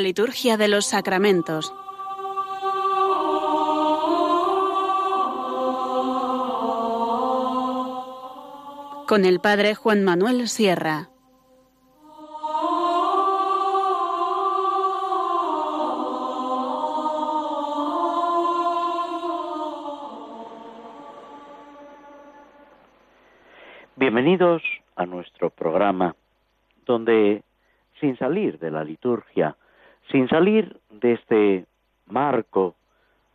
La 0.00 0.04
liturgia 0.04 0.56
de 0.56 0.66
los 0.66 0.86
sacramentos. 0.86 1.74
Con 9.06 9.26
el 9.26 9.40
Padre 9.40 9.74
Juan 9.74 10.02
Manuel 10.02 10.48
Sierra. 10.48 11.10
Bienvenidos 23.96 24.62
a 24.96 25.04
nuestro 25.04 25.50
programa 25.50 26.16
donde, 26.86 27.42
sin 28.00 28.16
salir 28.16 28.58
de 28.58 28.70
la 28.70 28.82
liturgia, 28.82 29.58
sin 30.10 30.28
salir 30.28 30.76
de 30.90 31.12
este 31.12 31.64
marco 32.06 32.74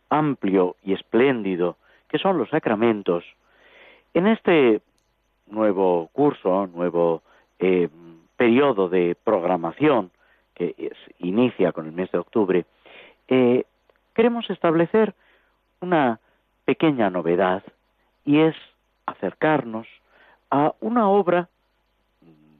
amplio 0.08 0.76
y 0.84 0.92
espléndido 0.92 1.76
que 2.08 2.18
son 2.18 2.38
los 2.38 2.48
sacramentos, 2.50 3.24
en 4.14 4.26
este 4.28 4.80
nuevo 5.48 6.08
curso, 6.12 6.66
nuevo 6.68 7.22
eh, 7.58 7.88
periodo 8.36 8.88
de 8.88 9.16
programación 9.24 10.10
que 10.54 10.92
inicia 11.18 11.72
con 11.72 11.86
el 11.86 11.92
mes 11.92 12.10
de 12.12 12.18
octubre, 12.18 12.64
eh, 13.28 13.64
queremos 14.14 14.48
establecer 14.48 15.14
una 15.80 16.20
pequeña 16.64 17.10
novedad 17.10 17.62
y 18.24 18.40
es 18.40 18.56
acercarnos 19.04 19.86
a 20.50 20.74
una 20.80 21.08
obra 21.08 21.48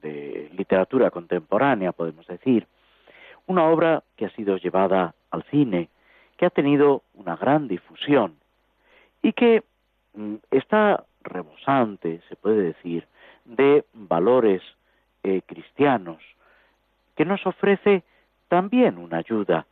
de 0.01 0.49
literatura 0.55 1.09
contemporánea, 1.09 1.91
podemos 1.91 2.27
decir, 2.27 2.67
una 3.47 3.65
obra 3.65 4.03
que 4.15 4.25
ha 4.25 4.29
sido 4.31 4.57
llevada 4.57 5.15
al 5.31 5.43
cine, 5.45 5.89
que 6.37 6.45
ha 6.45 6.49
tenido 6.49 7.03
una 7.15 7.35
gran 7.35 7.67
difusión 7.67 8.35
y 9.21 9.33
que 9.33 9.63
mm, 10.13 10.35
está 10.51 11.03
rebosante, 11.23 12.21
se 12.29 12.35
puede 12.35 12.61
decir, 12.61 13.07
de 13.45 13.85
valores 13.93 14.61
eh, 15.23 15.41
cristianos, 15.45 16.21
que 17.15 17.25
nos 17.25 17.45
ofrece 17.45 18.03
también 18.47 18.97
una 18.97 19.17
ayuda 19.17 19.65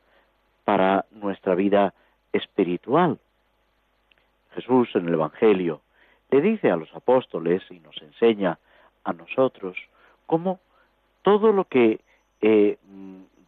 para 0.64 1.06
nuestra 1.12 1.56
vida 1.56 1.94
espiritual. 2.34 3.20
Jesús 4.56 4.90
en 4.96 5.08
el 5.08 5.14
Evangelio 5.14 5.82
le 6.32 6.42
dice 6.42 6.72
a 6.72 6.76
los 6.76 6.94
apóstoles 6.96 7.62
y 7.70 7.80
nos 7.80 8.02
enseña 8.02 8.58
a 9.04 9.14
nosotros 9.14 9.78
cómo 10.26 10.60
todo 11.22 11.52
lo 11.52 11.66
que, 11.66 12.02
eh, 12.42 12.78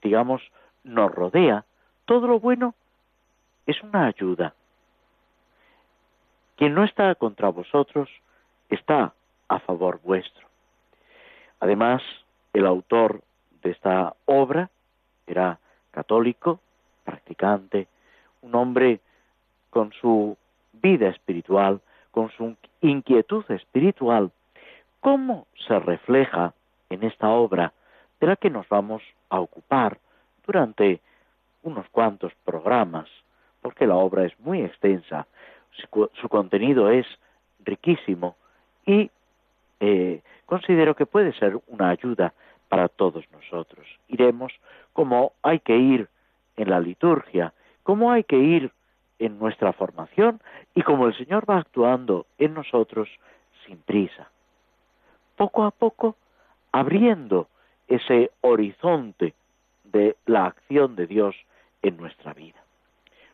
digamos, 0.02 0.42
nos 0.84 1.14
rodea, 1.14 1.66
todo 2.06 2.28
lo 2.28 2.40
bueno, 2.40 2.76
es 3.66 3.82
una 3.84 4.08
ayuda. 4.08 4.54
Quien 6.56 6.74
no 6.74 6.84
está 6.84 7.14
contra 7.16 7.50
vosotros 7.50 8.10
está 8.70 9.14
a 9.48 9.60
favor 9.60 10.00
vuestro. 10.04 10.48
Además, 11.60 12.02
el 12.54 12.66
autor 12.66 13.22
de 13.62 13.72
esta 13.72 14.16
obra 14.26 14.70
era 15.26 15.60
católico, 15.92 16.60
practicante, 17.04 17.88
un 18.42 18.56
hombre 18.56 19.00
con 19.70 19.92
su 19.94 20.38
vida 20.74 21.10
espiritual, 21.10 21.82
con 22.12 22.32
su 22.32 22.56
inquietud 22.82 23.46
espiritual, 23.50 24.32
¿cómo 25.02 25.48
se 25.68 25.80
refleja 25.80 26.54
en 26.90 27.04
esta 27.04 27.30
obra 27.30 27.74
de 28.20 28.28
la 28.28 28.36
que 28.36 28.50
nos 28.50 28.68
vamos 28.70 29.04
a 29.30 29.40
ocupar 29.40 30.00
durante 30.46 31.02
unos 31.64 31.88
cuantos 31.90 32.34
programas, 32.46 33.10
porque 33.62 33.88
la 33.88 33.96
obra 33.96 34.26
es 34.26 34.40
muy 34.40 34.62
extensa, 34.62 35.28
su, 35.72 36.30
contenido 36.30 36.90
es 36.90 37.06
riquísimo 37.64 38.36
y 38.86 39.12
eh, 39.80 40.22
considero 40.46 40.96
que 40.96 41.06
puede 41.06 41.34
ser 41.34 41.60
una 41.68 41.90
ayuda 41.90 42.34
para 42.70 42.88
todos 42.88 43.26
nosotros. 43.32 43.86
Iremos 44.08 44.54
como 44.94 45.34
hay 45.44 45.60
que 45.60 45.78
ir 45.78 46.08
en 46.56 46.70
la 46.70 46.80
liturgia, 46.80 47.54
como 47.84 48.12
hay 48.12 48.24
que 48.24 48.38
ir 48.38 48.72
en 49.20 49.38
nuestra 49.40 49.74
formación 49.74 50.42
y 50.74 50.82
como 50.82 51.08
el 51.08 51.18
Señor 51.18 51.50
va 51.50 51.58
actuando 51.58 52.26
en 52.38 52.54
nosotros 52.54 53.10
sin 53.66 53.78
prisa. 53.78 54.30
Poco 55.36 55.64
a 55.64 55.72
poco 55.72 56.16
abriendo 56.72 57.48
ese 57.88 58.32
horizonte 58.42 59.34
de 59.84 60.16
la 60.26 60.46
acción 60.46 60.96
de 60.96 61.08
Dios 61.08 61.36
en 61.82 61.98
nuestra 61.98 62.34
vida. 62.34 62.62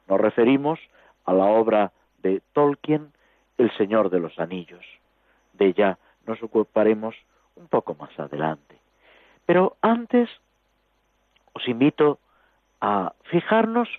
Nos 0.08 0.20
referimos 0.20 0.80
a 1.26 1.34
la 1.34 1.46
obra 1.46 1.92
de 2.22 2.42
Tolkien, 2.54 3.12
El 3.58 3.76
Señor 3.78 4.10
de 4.10 4.20
los 4.20 4.38
Anillos. 4.40 4.86
De 5.54 5.68
ella 5.68 5.98
nos 6.26 6.42
ocuparemos 6.44 7.16
un 7.56 7.68
poco 7.68 7.96
más 7.96 8.18
adelante. 8.20 8.78
Pero 9.46 9.76
antes 9.82 10.30
os 11.54 11.68
invito 11.68 12.20
a 12.82 13.14
fijarnos 13.24 13.90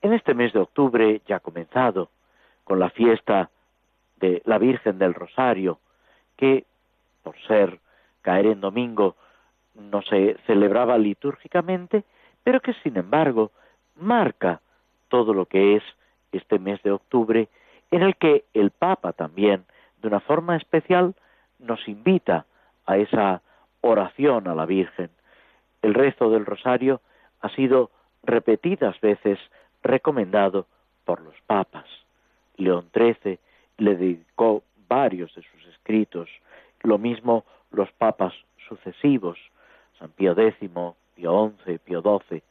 en 0.00 0.12
este 0.12 0.34
mes 0.34 0.52
de 0.52 0.60
octubre 0.60 1.20
ya 1.26 1.40
comenzado, 1.40 2.10
con 2.64 2.78
la 2.78 2.90
fiesta 2.90 3.50
de 4.16 4.42
la 4.44 4.58
Virgen 4.58 4.98
del 4.98 5.14
Rosario, 5.14 5.78
que 6.36 6.64
por 7.22 7.36
ser 7.46 7.78
caer 8.22 8.46
en 8.46 8.60
domingo 8.60 9.16
no 9.74 10.02
se 10.02 10.36
celebraba 10.46 10.98
litúrgicamente, 10.98 12.04
pero 12.42 12.60
que 12.60 12.74
sin 12.82 12.96
embargo 12.96 13.52
marca 13.96 14.60
todo 15.08 15.34
lo 15.34 15.46
que 15.46 15.76
es 15.76 15.82
este 16.32 16.58
mes 16.58 16.82
de 16.82 16.92
octubre, 16.92 17.48
en 17.90 18.02
el 18.02 18.16
que 18.16 18.44
el 18.54 18.70
Papa 18.70 19.12
también, 19.12 19.64
de 20.00 20.08
una 20.08 20.20
forma 20.20 20.56
especial, 20.56 21.14
nos 21.58 21.86
invita 21.86 22.46
a 22.86 22.96
esa 22.96 23.42
oración 23.82 24.48
a 24.48 24.54
la 24.54 24.66
Virgen. 24.66 25.10
El 25.82 25.94
rezo 25.94 26.30
del 26.30 26.46
rosario 26.46 27.00
ha 27.40 27.48
sido 27.50 27.90
repetidas 28.22 28.98
veces 29.00 29.38
recomendado 29.82 30.66
por 31.04 31.20
los 31.20 31.34
papas. 31.46 31.86
León 32.56 32.88
XIII 32.94 33.38
le 33.78 33.96
dedicó 33.96 34.62
varios 34.88 35.34
de 35.34 35.42
sus 35.42 35.66
escritos, 35.66 36.28
lo 36.82 36.98
mismo 36.98 37.44
los 37.70 37.90
papas 37.92 38.32
sucesivos, 38.68 39.38
San 40.02 40.10
Pío 40.10 40.32
X, 40.32 40.56
Pío 41.14 41.54
XI, 41.64 41.78
Pío 41.78 42.02
XII. 42.02 42.42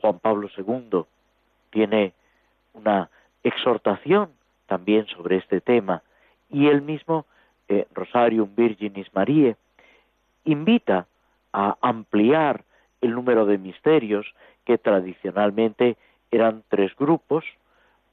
Juan 0.00 0.18
Pablo 0.18 0.48
II 0.56 1.04
tiene 1.68 2.14
una 2.72 3.10
exhortación 3.42 4.30
también 4.66 5.06
sobre 5.08 5.36
este 5.36 5.60
tema 5.60 6.02
y 6.48 6.68
él 6.68 6.80
mismo, 6.80 7.26
eh, 7.68 7.86
Rosarium 7.92 8.54
Virginis 8.56 9.12
Mariae, 9.12 9.56
invita 10.44 11.06
a 11.52 11.76
ampliar 11.82 12.64
el 13.02 13.10
número 13.10 13.44
de 13.44 13.58
misterios 13.58 14.26
que 14.64 14.78
tradicionalmente 14.78 15.98
eran 16.30 16.62
tres 16.68 16.96
grupos, 16.96 17.44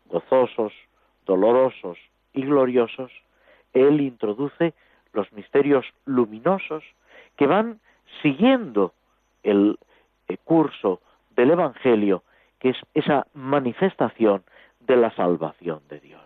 gozosos, 0.08 0.74
dolorosos 1.26 1.98
y 2.34 2.42
gloriosos, 2.42 3.12
él 3.72 4.02
introduce 4.02 4.74
los 5.14 5.32
misterios 5.32 5.86
luminosos 6.06 6.84
que 7.38 7.48
van 7.48 7.80
siguiendo 8.22 8.94
el, 9.44 9.78
curso 10.46 11.02
del 11.36 11.52
Evangelio, 11.52 12.24
que 12.60 12.70
es 12.70 12.78
esa 12.94 13.28
manifestación 13.34 14.44
de 14.80 14.96
la 14.96 15.14
salvación 15.16 15.82
de 15.90 16.00
Dios. 16.00 16.22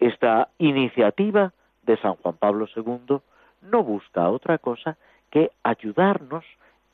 Esta 0.00 0.48
iniciativa 0.58 1.52
de 1.82 1.98
San 1.98 2.14
Juan 2.14 2.36
Pablo 2.36 2.66
II 2.74 3.18
no 3.62 3.82
busca 3.82 4.30
otra 4.30 4.56
cosa 4.58 4.96
que 5.30 5.50
ayudarnos 5.62 6.44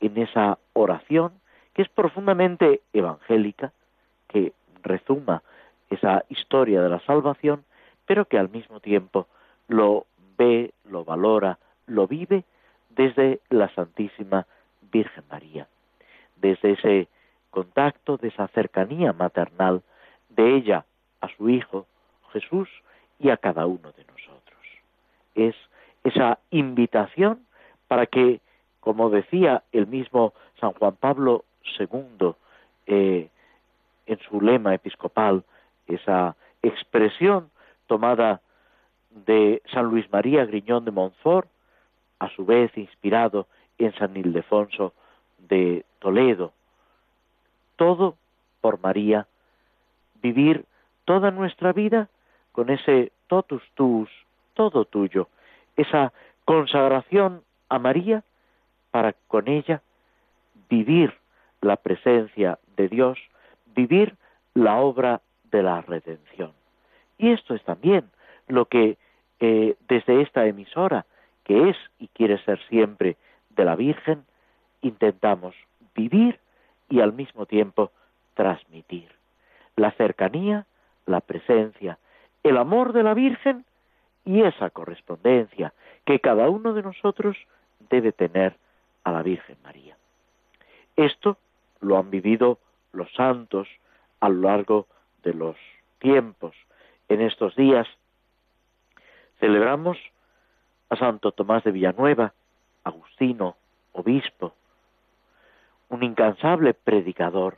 en 0.01 0.17
esa 0.17 0.57
oración 0.73 1.31
que 1.73 1.83
es 1.83 1.89
profundamente 1.89 2.81
evangélica, 2.91 3.71
que 4.27 4.51
rezuma 4.83 5.43
esa 5.89 6.25
historia 6.27 6.81
de 6.81 6.89
la 6.89 6.99
salvación, 7.01 7.63
pero 8.05 8.25
que 8.25 8.37
al 8.37 8.49
mismo 8.49 8.81
tiempo 8.81 9.27
lo 9.67 10.05
ve, 10.37 10.73
lo 10.89 11.05
valora, 11.05 11.57
lo 11.87 12.07
vive 12.07 12.43
desde 12.95 13.39
la 13.49 13.69
Santísima 13.73 14.45
Virgen 14.91 15.23
María, 15.29 15.67
desde 16.35 16.71
ese 16.71 17.07
contacto, 17.49 18.17
de 18.17 18.29
esa 18.29 18.47
cercanía 18.49 19.13
maternal 19.13 19.81
de 20.29 20.55
ella 20.55 20.85
a 21.19 21.27
su 21.35 21.49
Hijo 21.49 21.85
Jesús 22.31 22.69
y 23.19 23.29
a 23.29 23.37
cada 23.37 23.65
uno 23.65 23.91
de 23.91 24.05
nosotros. 24.05 24.59
Es 25.35 25.55
esa 26.03 26.39
invitación 26.49 27.45
para 27.87 28.05
que, 28.05 28.39
como 28.79 29.09
decía 29.09 29.63
el 29.71 29.87
mismo 29.87 30.33
San 30.59 30.71
Juan 30.73 30.95
Pablo 30.95 31.43
II 31.79 32.33
eh, 32.87 33.29
en 34.05 34.19
su 34.19 34.41
lema 34.41 34.73
episcopal, 34.73 35.43
esa 35.87 36.35
expresión 36.61 37.49
tomada 37.87 38.41
de 39.09 39.61
San 39.71 39.85
Luis 39.85 40.11
María 40.11 40.45
Griñón 40.45 40.85
de 40.85 40.91
Montfort, 40.91 41.49
a 42.21 42.29
su 42.35 42.45
vez 42.45 42.71
inspirado 42.77 43.47
en 43.79 43.93
San 43.95 44.15
Ildefonso 44.15 44.93
de 45.39 45.83
Toledo. 45.97 46.53
Todo 47.77 48.15
por 48.61 48.79
María, 48.79 49.25
vivir 50.21 50.65
toda 51.05 51.31
nuestra 51.31 51.73
vida 51.73 52.09
con 52.51 52.69
ese 52.69 53.11
totus 53.25 53.63
tuus, 53.73 54.07
todo 54.53 54.85
tuyo, 54.85 55.29
esa 55.75 56.13
consagración 56.45 57.41
a 57.69 57.79
María 57.79 58.23
para 58.91 59.13
con 59.27 59.47
ella 59.47 59.81
vivir 60.69 61.17
la 61.61 61.75
presencia 61.75 62.59
de 62.77 62.87
Dios, 62.87 63.17
vivir 63.73 64.15
la 64.53 64.77
obra 64.77 65.21
de 65.45 65.63
la 65.63 65.81
redención. 65.81 66.51
Y 67.17 67.31
esto 67.31 67.55
es 67.55 67.63
también 67.63 68.11
lo 68.47 68.65
que 68.65 68.97
eh, 69.39 69.75
desde 69.87 70.21
esta 70.21 70.45
emisora, 70.45 71.07
que 71.43 71.69
es 71.69 71.77
y 71.99 72.07
quiere 72.09 72.37
ser 72.43 72.59
siempre 72.67 73.17
de 73.49 73.65
la 73.65 73.75
Virgen, 73.75 74.25
intentamos 74.81 75.55
vivir 75.95 76.39
y 76.89 77.01
al 77.01 77.13
mismo 77.13 77.45
tiempo 77.45 77.91
transmitir. 78.33 79.09
La 79.75 79.91
cercanía, 79.91 80.65
la 81.05 81.21
presencia, 81.21 81.97
el 82.43 82.57
amor 82.57 82.93
de 82.93 83.03
la 83.03 83.13
Virgen 83.13 83.65
y 84.25 84.41
esa 84.41 84.69
correspondencia 84.69 85.73
que 86.05 86.19
cada 86.19 86.49
uno 86.49 86.73
de 86.73 86.83
nosotros 86.83 87.37
debe 87.89 88.11
tener 88.11 88.55
a 89.03 89.11
la 89.11 89.23
Virgen 89.23 89.57
María. 89.63 89.97
Esto 90.95 91.37
lo 91.79 91.97
han 91.97 92.11
vivido 92.11 92.59
los 92.93 93.11
santos 93.13 93.67
a 94.19 94.29
lo 94.29 94.41
largo 94.41 94.87
de 95.23 95.33
los 95.33 95.55
tiempos. 95.99 96.55
En 97.09 97.21
estos 97.21 97.55
días 97.55 97.87
celebramos 99.39 99.97
a 100.91 100.97
Santo 100.97 101.31
Tomás 101.31 101.63
de 101.63 101.71
Villanueva, 101.71 102.33
Agustino, 102.83 103.55
obispo, 103.93 104.53
un 105.87 106.03
incansable 106.03 106.73
predicador 106.73 107.57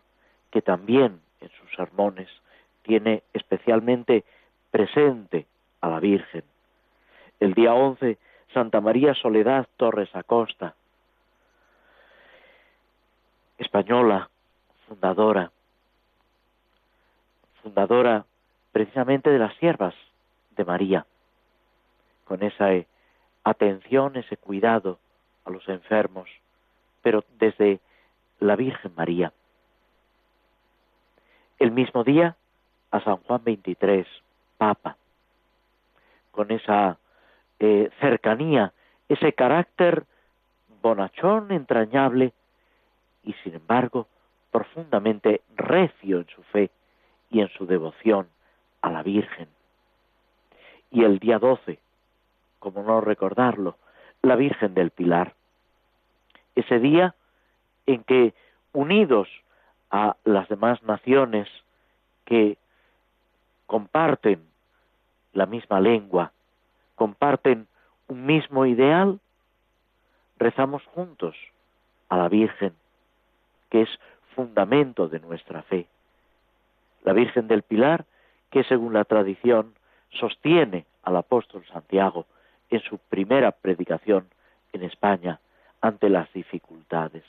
que 0.52 0.62
también 0.62 1.20
en 1.42 1.50
sus 1.50 1.76
sermones 1.76 2.30
tiene 2.84 3.24
especialmente 3.34 4.24
presente 4.70 5.48
a 5.82 5.90
la 5.90 6.00
Virgen. 6.00 6.44
El 7.40 7.56
día 7.56 7.74
11, 7.74 8.20
Santa 8.54 8.82
María 8.82 9.16
Soledad 9.16 9.68
Torres 9.78 10.16
Acosta, 10.16 10.76
española, 13.58 14.30
fundadora, 14.88 15.52
fundadora 17.64 18.26
precisamente 18.72 19.32
de 19.32 19.40
las 19.40 19.56
siervas 19.56 19.96
de 20.52 20.66
María, 20.66 21.08
con 22.26 22.44
esa 22.44 22.74
eh, 22.74 22.86
atención, 23.44 24.16
ese 24.16 24.38
cuidado 24.38 25.00
a 25.46 25.50
los 25.50 25.68
enfermos, 25.68 26.30
pero 27.02 27.24
desde 27.38 27.80
la 28.40 28.56
Virgen 28.56 28.94
María. 28.96 29.34
El 31.60 31.72
mismo 31.72 32.04
día 32.04 32.36
a 32.92 33.02
San 33.02 33.18
Juan 33.18 33.42
XXIII, 33.44 34.06
Papa, 34.58 34.98
con 36.32 36.52
esa 36.52 36.98
eh, 37.60 37.90
cercanía, 38.00 38.74
ese 39.08 39.34
carácter 39.34 40.06
bonachón, 40.82 41.52
entrañable, 41.52 42.34
y 43.24 43.34
sin 43.44 43.56
embargo 43.56 44.08
profundamente 44.52 45.42
recio 45.56 46.20
en 46.20 46.28
su 46.28 46.44
fe 46.44 46.70
y 47.32 47.42
en 47.42 47.50
su 47.50 47.66
devoción 47.66 48.28
a 48.82 48.92
la 48.92 49.02
Virgen. 49.02 49.48
Y 50.92 51.04
el 51.04 51.18
día 51.20 51.40
12, 51.40 51.80
como 52.64 52.82
no 52.82 53.02
recordarlo, 53.02 53.76
la 54.22 54.38
Virgen 54.38 54.74
del 54.74 54.92
Pilar. 54.92 55.34
Ese 56.56 56.80
día 56.80 57.14
en 57.86 58.06
que, 58.06 58.34
unidos 58.72 59.28
a 59.92 60.16
las 60.24 60.48
demás 60.48 60.82
naciones 60.82 61.50
que 62.24 62.58
comparten 63.66 64.48
la 65.34 65.46
misma 65.46 65.82
lengua, 65.82 66.32
comparten 66.96 67.68
un 68.08 68.26
mismo 68.26 68.66
ideal, 68.66 69.20
rezamos 70.38 70.86
juntos 70.86 71.36
a 72.08 72.16
la 72.16 72.30
Virgen, 72.30 72.74
que 73.70 73.82
es 73.82 73.90
fundamento 74.36 75.10
de 75.10 75.20
nuestra 75.20 75.64
fe. 75.64 75.86
La 77.04 77.12
Virgen 77.12 77.50
del 77.50 77.64
Pilar, 77.64 78.06
que 78.52 78.64
según 78.64 78.94
la 78.94 79.04
tradición 79.04 79.74
sostiene 80.12 80.86
al 81.04 81.18
apóstol 81.18 81.66
Santiago 81.68 82.26
en 82.76 82.82
su 82.82 82.98
primera 82.98 83.52
predicación 83.52 84.28
en 84.72 84.84
España 84.84 85.40
ante 85.82 86.10
las 86.10 86.32
dificultades. 86.34 87.24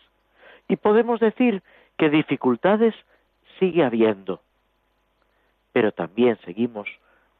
Y 0.68 0.76
podemos 0.76 1.20
decir 1.20 1.62
que 1.98 2.08
dificultades 2.08 2.94
sigue 3.58 3.84
habiendo, 3.84 4.40
pero 5.72 5.92
también 5.92 6.38
seguimos 6.44 6.88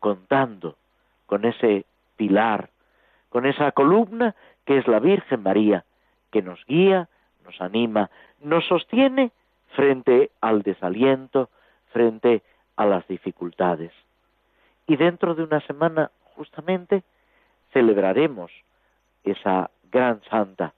contando 0.00 0.76
con 1.26 1.44
ese 1.44 1.86
pilar, 2.16 2.68
con 3.30 3.46
esa 3.46 3.72
columna 3.72 4.34
que 4.66 4.78
es 4.78 4.86
la 4.86 4.98
Virgen 4.98 5.42
María, 5.42 5.84
que 6.30 6.42
nos 6.42 6.64
guía, 6.66 7.08
nos 7.44 7.60
anima, 7.60 8.10
nos 8.40 8.66
sostiene 8.66 9.30
frente 9.68 10.30
al 10.40 10.62
desaliento, 10.62 11.48
frente 11.92 12.42
a 12.76 12.86
las 12.86 13.06
dificultades. 13.08 13.92
Y 14.86 14.96
dentro 14.96 15.34
de 15.34 15.44
una 15.44 15.60
semana, 15.60 16.10
justamente, 16.34 17.02
celebraremos 17.74 18.50
esa 19.24 19.70
gran 19.90 20.22
santa, 20.30 20.72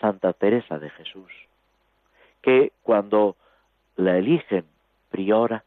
Santa 0.00 0.34
Teresa 0.34 0.78
de 0.78 0.90
Jesús, 0.90 1.30
que 2.42 2.72
cuando 2.82 3.36
la 3.96 4.18
eligen 4.18 4.64
priora 5.10 5.64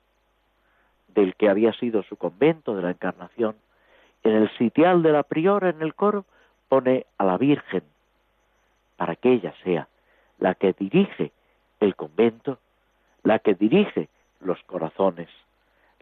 del 1.07 1.35
que 1.35 1.49
había 1.49 1.71
sido 1.73 2.03
su 2.03 2.17
convento 2.17 2.75
de 2.75 2.83
la 2.83 2.91
Encarnación, 2.91 3.55
en 4.23 4.33
el 4.33 4.49
sitial 4.57 5.01
de 5.01 5.13
la 5.13 5.23
priora, 5.23 5.69
en 5.69 5.81
el 5.81 5.95
coro, 5.95 6.25
pone 6.67 7.05
a 7.17 7.23
la 7.23 7.37
Virgen, 7.37 7.83
para 8.97 9.15
que 9.15 9.31
ella 9.31 9.53
sea 9.63 9.87
la 10.39 10.55
que 10.55 10.73
dirige 10.73 11.31
el 11.79 11.95
convento, 11.95 12.59
la 13.23 13.39
que 13.39 13.55
dirige 13.55 14.09
los 14.41 14.61
corazones, 14.63 15.29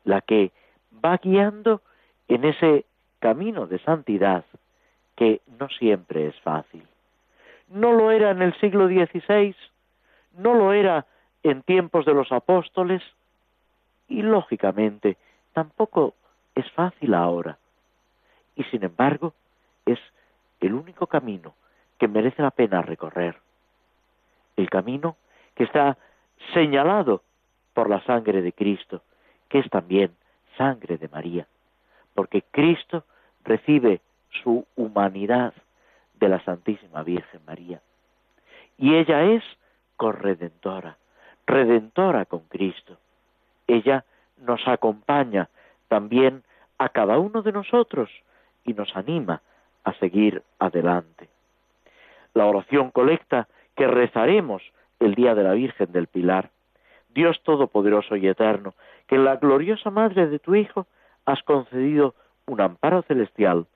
la 0.03 0.22
que 0.22 0.51
va 1.03 1.18
guiando 1.18 1.82
en 2.27 2.46
ese 2.46 2.86
camino 3.20 3.68
de 3.68 3.80
santidad 3.80 4.46
que 5.24 5.42
no 5.58 5.70
siempre 5.70 6.27
es 6.27 6.36
fácil. 6.42 6.86
No 7.70 7.94
lo 7.94 8.12
era 8.12 8.32
en 8.32 8.42
el 8.42 8.53
siglo 8.60 8.88
XVI, 8.88 9.56
no 10.34 10.53
lo 10.53 10.74
era 10.74 11.06
en 11.44 11.63
tiempos 11.63 12.06
de 12.06 12.13
los 12.13 12.30
apóstoles 12.34 13.01
y 14.10 14.22
lógicamente 14.22 15.15
tampoco 15.53 16.13
es 16.56 16.70
fácil 16.72 17.13
ahora. 17.13 17.58
Y 18.58 18.65
sin 18.65 18.84
embargo 18.84 19.34
es 19.86 20.00
el 20.60 20.74
único 20.74 21.08
camino 21.08 21.53
que 21.98 22.10
merece 22.10 22.42
la 22.42 22.51
pena 22.51 22.82
recorrer. 22.82 23.38
El 24.58 24.70
camino 24.70 25.15
que 25.56 25.63
está 25.63 25.98
señalado 26.53 27.24
por 27.74 27.89
la 27.89 28.03
sangre 28.03 28.42
de 28.42 28.51
Cristo, 28.51 29.03
que 29.48 29.60
es 29.60 29.70
también 29.70 30.12
sangre 30.58 30.98
de 30.98 31.08
María, 31.08 31.48
porque 32.13 32.44
Cristo 32.51 33.06
recibe 33.46 34.01
humanidad 34.94 35.54
de 36.20 36.30
la 36.30 36.44
Santísima 36.44 37.04
Virgen 37.04 37.42
María. 37.46 37.82
Y 38.78 38.96
ella 38.96 39.24
es 39.24 39.44
corredentora, 39.98 40.98
redentora 41.48 42.26
con 42.26 42.42
Cristo. 42.42 42.98
Ella 43.68 44.06
nos 44.38 44.68
acompaña 44.68 45.50
también 45.88 46.44
a 46.78 46.90
cada 46.90 47.18
uno 47.18 47.42
de 47.42 47.52
nosotros 47.52 48.10
y 48.64 48.74
nos 48.74 48.96
anima 48.96 49.42
a 49.84 49.94
seguir 49.94 50.44
adelante. 50.60 51.28
La 52.34 52.46
oración 52.46 52.92
colecta 52.92 53.48
que 53.76 53.88
rezaremos 53.88 54.62
el 55.00 55.16
día 55.16 55.36
de 55.36 55.44
la 55.44 55.54
Virgen 55.54 55.92
del 55.92 56.08
Pilar. 56.08 56.50
Dios 57.10 57.42
Todopoderoso 57.44 58.16
y 58.16 58.28
Eterno, 58.28 58.74
que 59.08 59.16
en 59.16 59.26
la 59.26 59.36
gloriosa 59.36 59.90
Madre 59.90 60.28
de 60.28 60.40
tu 60.40 60.56
Hijo 60.56 60.88
has 61.26 61.42
concedido 61.44 62.16
un 62.48 62.60
amparo 62.62 63.04
celestial 63.04 63.68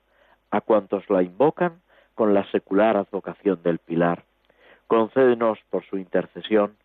a 0.50 0.60
cuantos 0.60 1.08
la 1.10 1.22
invocan 1.22 1.80
con 2.14 2.34
la 2.34 2.48
secular 2.50 2.96
advocación 2.96 3.62
del 3.62 3.78
Pilar. 3.78 4.24
Concédenos 4.86 5.58
por 5.70 5.84
su 5.84 5.98
intercesión 5.98 6.76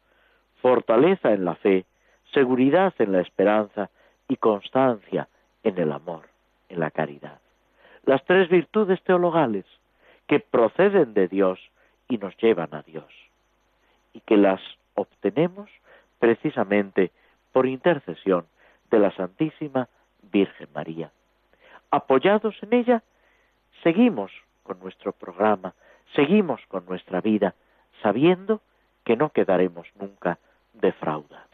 fortaleza 0.62 1.34
en 1.34 1.44
la 1.44 1.56
fe, 1.56 1.86
seguridad 2.34 2.94
en 3.00 3.12
la 3.12 3.22
esperanza 3.22 3.90
y 4.30 4.38
constancia 4.38 5.28
en 5.64 5.78
el 5.78 5.92
amor, 5.92 6.30
en 6.70 6.80
la 6.80 6.90
caridad. 6.90 7.40
Las 8.06 8.24
tres 8.26 8.50
virtudes 8.50 9.02
teologales 9.04 9.66
que 10.28 10.40
proceden 10.40 11.14
de 11.14 11.28
Dios 11.28 11.60
y 12.08 12.18
nos 12.18 12.36
llevan 12.38 12.74
a 12.74 12.82
Dios 12.82 13.12
y 14.14 14.22
que 14.22 14.38
las 14.38 14.62
obtenemos 14.96 15.70
precisamente 16.20 17.12
por 17.52 17.66
intercesión 17.66 18.46
de 18.90 19.00
la 19.00 19.12
Santísima 19.12 19.90
Virgen 20.32 20.70
María. 20.74 21.12
Apoyados 21.92 22.56
en 22.62 22.74
ella, 22.74 23.04
seguimos 23.84 24.32
con 24.64 24.80
nuestro 24.80 25.12
programa, 25.12 25.76
seguimos 26.16 26.62
con 26.68 26.86
nuestra 26.86 27.22
vida, 27.22 27.54
sabiendo 28.02 28.62
que 29.04 29.16
no 29.16 29.30
quedaremos 29.30 29.88
nunca 30.00 30.40
defraudados. 30.74 31.53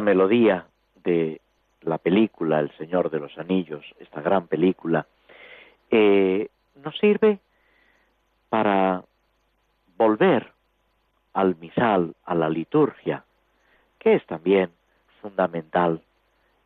Melodía 0.00 0.66
de 1.04 1.40
la 1.82 1.98
película 1.98 2.60
El 2.60 2.70
Señor 2.76 3.10
de 3.10 3.20
los 3.20 3.36
Anillos, 3.38 3.84
esta 3.98 4.20
gran 4.20 4.46
película, 4.46 5.06
eh, 5.90 6.48
nos 6.82 6.96
sirve 6.98 7.38
para 8.48 9.02
volver 9.96 10.52
al 11.32 11.56
misal, 11.56 12.14
a 12.24 12.34
la 12.34 12.48
liturgia, 12.48 13.24
que 13.98 14.14
es 14.14 14.26
también 14.26 14.70
fundamental. 15.20 16.00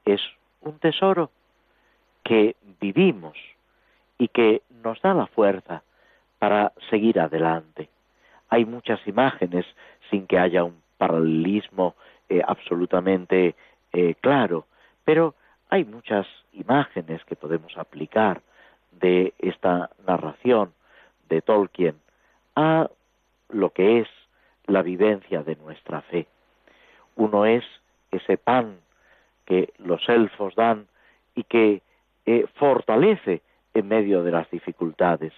Es 0.04 0.20
un 0.60 0.78
tesoro 0.78 1.30
que 2.24 2.56
vivimos 2.80 3.36
y 4.18 4.28
que 4.28 4.62
nos 4.82 5.00
da 5.02 5.14
la 5.14 5.26
fuerza 5.26 5.82
para 6.38 6.72
seguir 6.90 7.20
adelante. 7.20 7.88
Hay 8.48 8.64
muchas 8.64 9.00
imágenes 9.06 9.66
sin 10.10 10.26
que 10.26 10.38
haya 10.38 10.64
un 10.64 10.80
paralelismo 10.98 11.94
eh, 12.32 12.40
absolutamente 12.46 13.54
eh, 13.92 14.14
claro, 14.22 14.64
pero 15.04 15.34
hay 15.68 15.84
muchas 15.84 16.26
imágenes 16.54 17.22
que 17.26 17.36
podemos 17.36 17.76
aplicar 17.76 18.40
de 18.90 19.34
esta 19.38 19.90
narración 20.06 20.72
de 21.28 21.42
Tolkien 21.42 21.96
a 22.56 22.88
lo 23.50 23.68
que 23.74 23.98
es 24.00 24.08
la 24.66 24.80
vivencia 24.80 25.42
de 25.42 25.56
nuestra 25.56 26.00
fe. 26.00 26.26
Uno 27.16 27.44
es 27.44 27.64
ese 28.10 28.38
pan 28.38 28.78
que 29.44 29.74
los 29.76 30.08
elfos 30.08 30.54
dan 30.54 30.86
y 31.34 31.44
que 31.44 31.82
eh, 32.24 32.46
fortalece 32.54 33.42
en 33.74 33.88
medio 33.88 34.22
de 34.22 34.30
las 34.30 34.50
dificultades. 34.50 35.34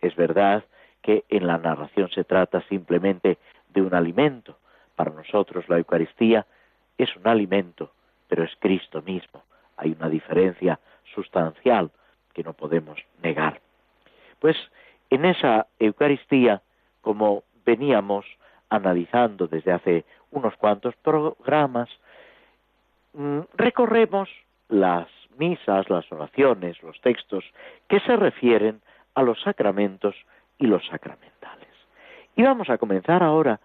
Es 0.00 0.16
verdad 0.16 0.64
que 1.02 1.22
en 1.28 1.46
la 1.46 1.58
narración 1.58 2.08
se 2.08 2.24
trata 2.24 2.62
simplemente 2.62 3.36
de 3.68 3.82
un 3.82 3.94
alimento, 3.94 4.56
para 5.00 5.16
nosotros 5.16 5.66
la 5.70 5.78
Eucaristía 5.78 6.44
es 6.98 7.16
un 7.16 7.26
alimento, 7.26 7.90
pero 8.28 8.44
es 8.44 8.54
Cristo 8.58 9.00
mismo. 9.00 9.44
Hay 9.78 9.96
una 9.98 10.10
diferencia 10.10 10.78
sustancial 11.14 11.90
que 12.34 12.42
no 12.42 12.52
podemos 12.52 12.98
negar. 13.22 13.62
Pues 14.40 14.58
en 15.08 15.24
esa 15.24 15.68
Eucaristía, 15.78 16.60
como 17.00 17.44
veníamos 17.64 18.26
analizando 18.68 19.46
desde 19.46 19.72
hace 19.72 20.04
unos 20.32 20.54
cuantos 20.56 20.94
programas, 20.96 21.88
mm, 23.14 23.40
recorremos 23.54 24.28
las 24.68 25.08
misas, 25.38 25.88
las 25.88 26.12
oraciones, 26.12 26.82
los 26.82 27.00
textos 27.00 27.42
que 27.88 28.00
se 28.00 28.16
refieren 28.16 28.82
a 29.14 29.22
los 29.22 29.40
sacramentos 29.40 30.14
y 30.58 30.66
los 30.66 30.86
sacramentales. 30.88 31.72
Y 32.36 32.42
vamos 32.42 32.68
a 32.68 32.76
comenzar 32.76 33.22
ahora 33.22 33.60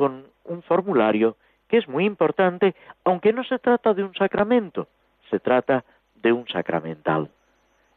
con 0.00 0.24
un 0.44 0.62
formulario 0.62 1.36
que 1.68 1.76
es 1.76 1.86
muy 1.86 2.06
importante, 2.06 2.74
aunque 3.04 3.34
no 3.34 3.44
se 3.44 3.58
trata 3.58 3.92
de 3.92 4.02
un 4.02 4.14
sacramento, 4.14 4.88
se 5.28 5.38
trata 5.38 5.84
de 6.14 6.32
un 6.32 6.48
sacramental. 6.48 7.28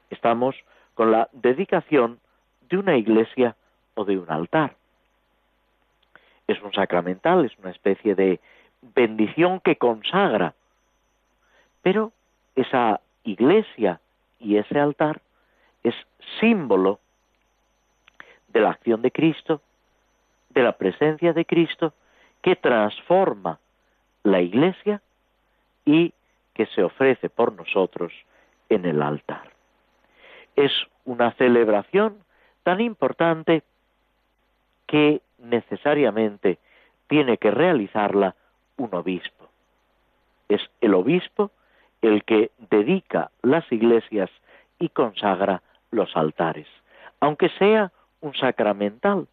Estamos 0.09 0.53
con 0.95 1.13
la 1.13 1.29
dedicación 1.31 2.19
de 2.67 2.77
una 2.77 2.97
iglesia 2.97 3.55
o 3.95 4.03
de 4.03 4.17
un 4.17 4.29
altar. 4.29 4.75
Es 6.45 6.61
un 6.61 6.73
sacramental, 6.73 7.45
es 7.45 7.57
una 7.59 7.71
especie 7.71 8.15
de 8.15 8.41
bendición 8.81 9.61
que 9.61 9.77
consagra. 9.77 10.55
Pero 11.83 12.11
esa 12.53 12.99
iglesia 13.23 14.01
y 14.41 14.57
ese 14.57 14.77
altar 14.77 15.21
es 15.83 15.95
símbolo 16.41 16.99
de 18.49 18.59
la 18.59 18.71
acción 18.71 19.01
de 19.01 19.11
Cristo 19.11 19.61
de 20.53 20.63
la 20.63 20.73
presencia 20.73 21.33
de 21.33 21.45
Cristo 21.45 21.93
que 22.41 22.55
transforma 22.55 23.59
la 24.23 24.41
iglesia 24.41 25.01
y 25.85 26.13
que 26.53 26.65
se 26.67 26.83
ofrece 26.83 27.29
por 27.29 27.53
nosotros 27.53 28.13
en 28.69 28.85
el 28.85 29.01
altar. 29.01 29.51
Es 30.55 30.71
una 31.05 31.31
celebración 31.33 32.17
tan 32.63 32.79
importante 32.79 33.63
que 34.87 35.21
necesariamente 35.39 36.59
tiene 37.07 37.37
que 37.37 37.51
realizarla 37.51 38.35
un 38.77 38.93
obispo. 38.93 39.49
Es 40.47 40.61
el 40.81 40.93
obispo 40.93 41.51
el 42.01 42.23
que 42.23 42.51
dedica 42.69 43.31
las 43.41 43.69
iglesias 43.71 44.29
y 44.79 44.89
consagra 44.89 45.61
los 45.91 46.15
altares, 46.15 46.67
aunque 47.19 47.49
sea 47.49 47.91
un 48.21 48.33
sacramental, 48.35 49.27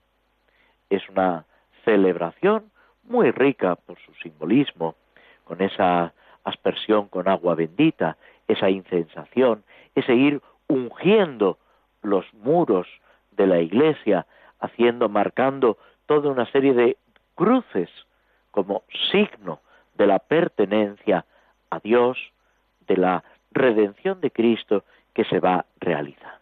es 0.91 1.09
una 1.09 1.47
celebración 1.85 2.71
muy 3.05 3.31
rica 3.31 3.77
por 3.77 3.99
su 4.01 4.13
simbolismo, 4.15 4.97
con 5.45 5.63
esa 5.63 6.13
aspersión 6.45 7.09
con 7.09 7.29
agua 7.29 7.55
bendita, 7.55 8.17
esa 8.49 8.69
incensación, 8.71 9.65
ese 9.95 10.15
ir 10.15 10.41
ungiendo 10.69 11.59
los 12.03 12.33
muros 12.35 12.87
de 13.33 13.47
la 13.47 13.61
iglesia, 13.61 14.27
haciendo, 14.61 15.09
marcando 15.09 15.79
toda 16.07 16.31
una 16.31 16.47
serie 16.51 16.75
de 16.75 16.97
cruces 17.35 17.91
como 18.51 18.83
signo 19.11 19.61
de 19.95 20.07
la 20.07 20.19
pertenencia 20.19 21.25
a 21.71 21.81
Dios, 21.81 22.19
de 22.87 22.97
la 22.97 23.25
redención 23.53 24.21
de 24.21 24.31
Cristo 24.31 24.85
que 25.15 25.25
se 25.25 25.41
va 25.41 25.65
realizando. 25.79 26.39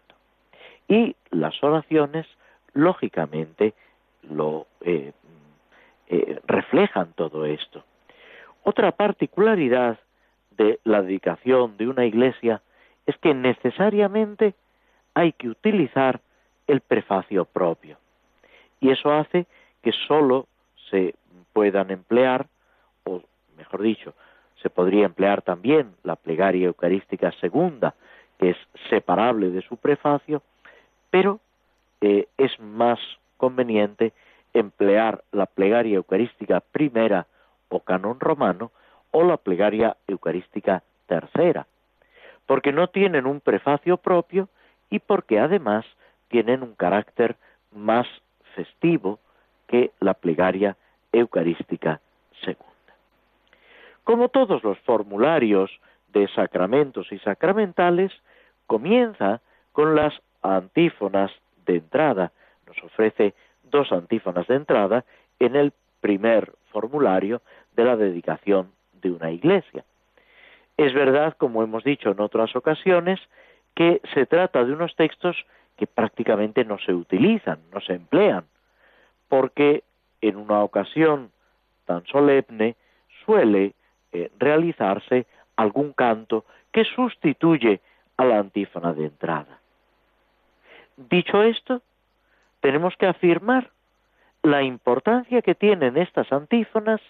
Y 0.88 1.16
las 1.30 1.62
oraciones, 1.62 2.26
lógicamente, 2.72 3.74
lo 4.30 4.66
eh, 4.80 5.12
eh, 6.08 6.40
reflejan 6.46 7.12
todo 7.14 7.44
esto. 7.44 7.84
Otra 8.62 8.92
particularidad 8.92 9.98
de 10.56 10.80
la 10.84 11.02
dedicación 11.02 11.76
de 11.76 11.88
una 11.88 12.04
iglesia 12.04 12.62
es 13.06 13.16
que 13.18 13.34
necesariamente 13.34 14.54
hay 15.14 15.32
que 15.32 15.48
utilizar 15.48 16.20
el 16.66 16.80
prefacio 16.80 17.44
propio. 17.44 17.96
Y 18.80 18.90
eso 18.90 19.12
hace 19.12 19.46
que 19.82 19.92
sólo 19.92 20.46
se 20.90 21.14
puedan 21.52 21.90
emplear, 21.90 22.46
o 23.04 23.22
mejor 23.56 23.82
dicho, 23.82 24.14
se 24.62 24.70
podría 24.70 25.06
emplear 25.06 25.42
también 25.42 25.94
la 26.02 26.16
plegaria 26.16 26.66
eucarística 26.66 27.32
segunda, 27.40 27.94
que 28.38 28.50
es 28.50 28.56
separable 28.88 29.50
de 29.50 29.62
su 29.62 29.76
prefacio, 29.76 30.42
pero 31.10 31.40
eh, 32.00 32.28
es 32.36 32.58
más 32.60 32.98
conveniente 33.38 34.12
emplear 34.52 35.24
la 35.32 35.46
plegaria 35.46 35.96
eucarística 35.96 36.60
primera 36.60 37.26
o 37.70 37.80
canon 37.80 38.20
romano 38.20 38.70
o 39.10 39.24
la 39.24 39.38
plegaria 39.38 39.96
eucarística 40.06 40.82
tercera, 41.06 41.66
porque 42.44 42.72
no 42.72 42.88
tienen 42.88 43.26
un 43.26 43.40
prefacio 43.40 43.96
propio 43.96 44.50
y 44.90 44.98
porque 44.98 45.38
además 45.38 45.86
tienen 46.28 46.62
un 46.62 46.74
carácter 46.74 47.36
más 47.72 48.06
festivo 48.54 49.18
que 49.66 49.92
la 50.00 50.14
plegaria 50.14 50.76
eucarística 51.12 52.00
segunda. 52.44 52.68
Como 54.04 54.28
todos 54.28 54.62
los 54.62 54.78
formularios 54.80 55.70
de 56.12 56.28
sacramentos 56.28 57.12
y 57.12 57.18
sacramentales, 57.18 58.12
comienza 58.66 59.40
con 59.72 59.94
las 59.94 60.14
antífonas 60.42 61.30
de 61.66 61.76
entrada. 61.76 62.32
Nos 62.68 62.84
ofrece 62.84 63.34
dos 63.64 63.90
antífonas 63.92 64.46
de 64.46 64.56
entrada 64.56 65.04
en 65.38 65.56
el 65.56 65.72
primer 66.00 66.52
formulario 66.70 67.42
de 67.74 67.84
la 67.84 67.96
dedicación 67.96 68.70
de 68.92 69.10
una 69.10 69.30
iglesia. 69.30 69.84
Es 70.76 70.94
verdad, 70.94 71.36
como 71.36 71.62
hemos 71.62 71.82
dicho 71.82 72.10
en 72.10 72.20
otras 72.20 72.54
ocasiones, 72.54 73.20
que 73.74 74.00
se 74.14 74.26
trata 74.26 74.64
de 74.64 74.72
unos 74.72 74.94
textos 74.96 75.36
que 75.76 75.86
prácticamente 75.86 76.64
no 76.64 76.78
se 76.78 76.92
utilizan, 76.92 77.60
no 77.72 77.80
se 77.80 77.94
emplean, 77.94 78.44
porque 79.28 79.84
en 80.20 80.36
una 80.36 80.62
ocasión 80.62 81.30
tan 81.84 82.04
solemne 82.06 82.76
suele 83.24 83.74
eh, 84.12 84.30
realizarse 84.38 85.26
algún 85.56 85.92
canto 85.92 86.44
que 86.72 86.84
sustituye 86.84 87.80
a 88.16 88.24
la 88.24 88.38
antífona 88.38 88.92
de 88.92 89.06
entrada. 89.06 89.58
Dicho 90.96 91.42
esto, 91.42 91.82
tenemos 92.60 92.96
que 92.96 93.06
afirmar 93.06 93.70
la 94.42 94.62
importancia 94.62 95.42
que 95.42 95.54
tienen 95.54 95.96
estas 95.96 96.32
antífonas 96.32 97.00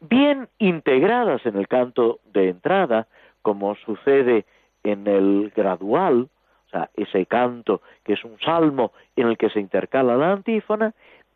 bien 0.00 0.48
integradas 0.58 1.44
en 1.46 1.56
el 1.56 1.68
canto 1.68 2.20
de 2.32 2.48
entrada, 2.48 3.06
como 3.42 3.74
sucede 3.76 4.44
en 4.84 5.06
el 5.06 5.52
gradual, 5.54 6.28
o 6.66 6.70
sea, 6.70 6.90
ese 6.94 7.26
canto 7.26 7.80
que 8.04 8.14
es 8.14 8.24
un 8.24 8.38
salmo 8.40 8.92
en 9.14 9.28
el 9.28 9.38
que 9.38 9.50
se 9.50 9.60
intercala 9.60 10.16
la 10.16 10.32
antífona, 10.32 10.94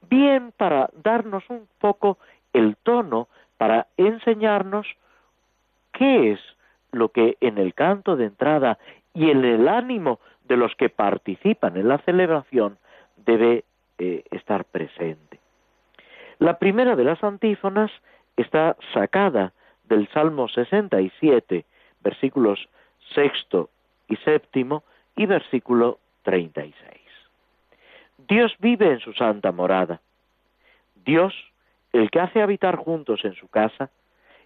bien 0.08 0.52
para 0.56 0.90
darnos 1.02 1.44
un 1.48 1.68
poco 1.78 2.18
el 2.52 2.76
tono, 2.76 3.28
para 3.56 3.86
enseñarnos 3.96 4.86
qué 5.92 6.32
es 6.32 6.40
lo 6.92 7.10
que 7.10 7.36
en 7.40 7.58
el 7.58 7.74
canto 7.74 8.16
de 8.16 8.26
entrada 8.26 8.78
y 9.14 9.30
en 9.30 9.44
el 9.44 9.68
ánimo 9.68 10.18
de 10.44 10.56
los 10.56 10.74
que 10.76 10.88
participan 10.88 11.76
en 11.76 11.88
la 11.88 11.98
celebración 11.98 12.78
debe 13.24 13.64
eh, 13.98 14.24
estar 14.30 14.64
presente. 14.64 15.38
La 16.38 16.58
primera 16.58 16.96
de 16.96 17.04
las 17.04 17.22
antífonas 17.22 17.90
está 18.36 18.76
sacada 18.94 19.52
del 19.84 20.08
Salmo 20.08 20.48
67, 20.48 21.64
versículos 22.02 22.68
sexto 23.14 23.68
y 24.08 24.16
séptimo 24.16 24.84
y 25.16 25.26
versículo 25.26 25.98
36. 26.22 26.74
Dios 28.28 28.54
vive 28.58 28.92
en 28.92 29.00
su 29.00 29.12
santa 29.12 29.52
morada. 29.52 30.00
Dios, 31.04 31.34
el 31.92 32.10
que 32.10 32.20
hace 32.20 32.40
habitar 32.40 32.76
juntos 32.76 33.24
en 33.24 33.34
su 33.34 33.48
casa, 33.48 33.90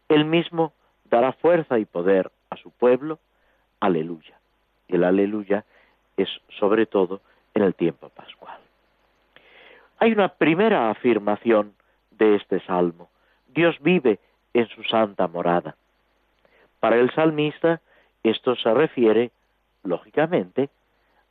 él 0.08 0.24
mismo 0.24 0.72
dará 1.04 1.32
fuerza 1.32 1.78
y 1.78 1.84
poder 1.84 2.32
a 2.50 2.56
su 2.56 2.70
pueblo. 2.70 3.18
Aleluya. 3.80 4.38
Y 4.88 4.96
el 4.96 5.04
aleluya 5.04 5.64
es 6.16 6.28
sobre 6.58 6.86
todo 6.86 7.20
en 7.54 7.62
el 7.62 7.74
tiempo 7.74 8.08
pascual. 8.08 8.63
Hay 9.98 10.12
una 10.12 10.28
primera 10.28 10.90
afirmación 10.90 11.74
de 12.10 12.36
este 12.36 12.60
salmo. 12.60 13.08
Dios 13.48 13.76
vive 13.80 14.18
en 14.52 14.68
su 14.68 14.82
santa 14.84 15.28
morada. 15.28 15.76
Para 16.80 16.96
el 16.96 17.10
salmista 17.12 17.80
esto 18.22 18.56
se 18.56 18.72
refiere, 18.72 19.30
lógicamente, 19.82 20.70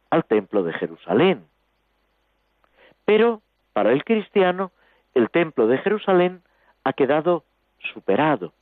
al 0.10 0.26
templo 0.26 0.64
de 0.64 0.74
Jerusalén. 0.74 1.46
Pero 3.06 3.42
para 3.74 3.92
el 3.92 4.04
cristiano 4.04 4.72
el 5.14 5.30
templo 5.30 5.68
de 5.68 5.78
Jerusalén 5.80 6.42
ha 6.84 6.94
quedado 6.94 7.44
superado. 7.94 8.54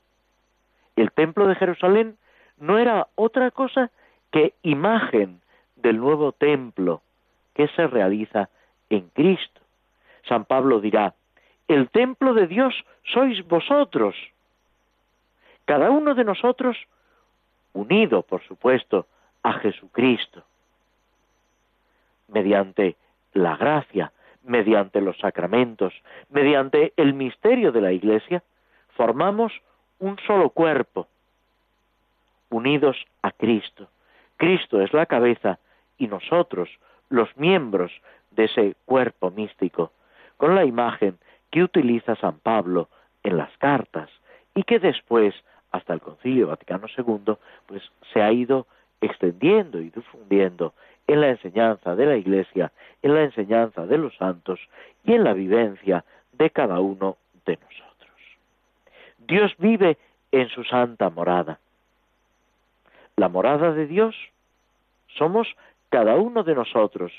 El 0.96 1.12
templo 1.12 1.48
de 1.48 1.56
Jerusalén 1.56 2.18
no 2.58 2.78
era 2.78 3.08
otra 3.16 3.52
cosa 3.52 3.92
que 4.32 4.54
imagen 4.64 5.42
del 5.76 5.98
nuevo 5.98 6.32
templo 6.32 7.02
que 7.54 7.68
se 7.70 7.88
realiza 7.88 8.50
en 8.90 9.10
Cristo. 9.10 9.61
San 10.28 10.46
Pablo 10.46 10.80
dirá, 10.80 11.14
el 11.68 11.90
templo 11.90 12.34
de 12.34 12.48
Dios 12.48 12.74
sois 13.14 13.46
vosotros. 13.48 14.16
Cada 15.66 15.90
uno 15.90 16.16
de 16.16 16.24
nosotros 16.24 16.78
unido, 17.74 18.24
por 18.24 18.44
supuesto, 18.44 19.08
a 19.44 19.54
Jesucristo, 19.54 20.44
mediante 22.28 22.96
la 23.34 23.56
gracia, 23.56 24.12
mediante 24.44 25.02
los 25.02 25.18
sacramentos, 25.20 25.94
mediante 26.30 26.94
el 26.98 27.14
misterio 27.14 27.72
de 27.72 27.82
la 27.82 27.92
Iglesia, 27.92 28.44
formamos 28.96 29.54
un 30.00 30.18
solo 30.26 30.50
cuerpo, 30.50 31.08
unidos 32.50 32.98
a 33.22 33.32
Cristo. 33.32 33.88
Cristo 34.38 34.82
es 34.82 34.92
la 34.94 35.06
cabeza 35.06 35.60
y 35.98 36.08
nosotros, 36.08 36.70
los 37.10 37.30
miembros 37.38 37.92
de 38.32 38.46
ese 38.46 38.76
cuerpo 38.86 39.32
místico, 39.32 39.92
con 40.42 40.56
la 40.56 40.66
imagen 40.66 41.20
que 41.52 41.62
utiliza 41.62 42.16
San 42.16 42.40
Pablo 42.40 42.90
en 43.22 43.38
las 43.38 43.56
cartas 43.60 44.10
y 44.56 44.64
que 44.64 44.80
después, 44.80 45.36
hasta 45.72 45.94
el 45.94 46.02
Concilio 46.02 46.48
Vaticano 46.48 46.88
II, 46.98 47.36
pues 47.68 47.84
se 48.12 48.24
ha 48.24 48.32
ido 48.32 48.66
extendiendo 49.02 49.80
y 49.80 49.92
difundiendo 49.92 50.74
en 51.06 51.22
la 51.22 51.30
enseñanza 51.30 51.96
de 51.96 52.08
la 52.08 52.18
Iglesia, 52.18 52.72
en 53.04 53.14
la 53.14 53.22
enseñanza 53.22 53.86
de 53.86 54.00
los 54.00 54.18
santos 54.18 54.60
y 55.04 55.14
en 55.14 55.26
la 55.26 55.34
vivencia 55.34 56.04
de 56.32 56.50
cada 56.50 56.80
uno 56.80 57.18
de 57.46 57.60
nosotros. 57.62 58.18
Dios 59.20 59.54
vive 59.60 60.00
en 60.32 60.50
su 60.50 60.64
santa 60.64 61.12
morada. 61.12 61.60
La 63.16 63.30
morada 63.30 63.74
de 63.74 63.86
Dios 63.86 64.16
somos 65.20 65.48
cada 65.92 66.16
uno 66.16 66.42
de 66.42 66.56
nosotros, 66.56 67.12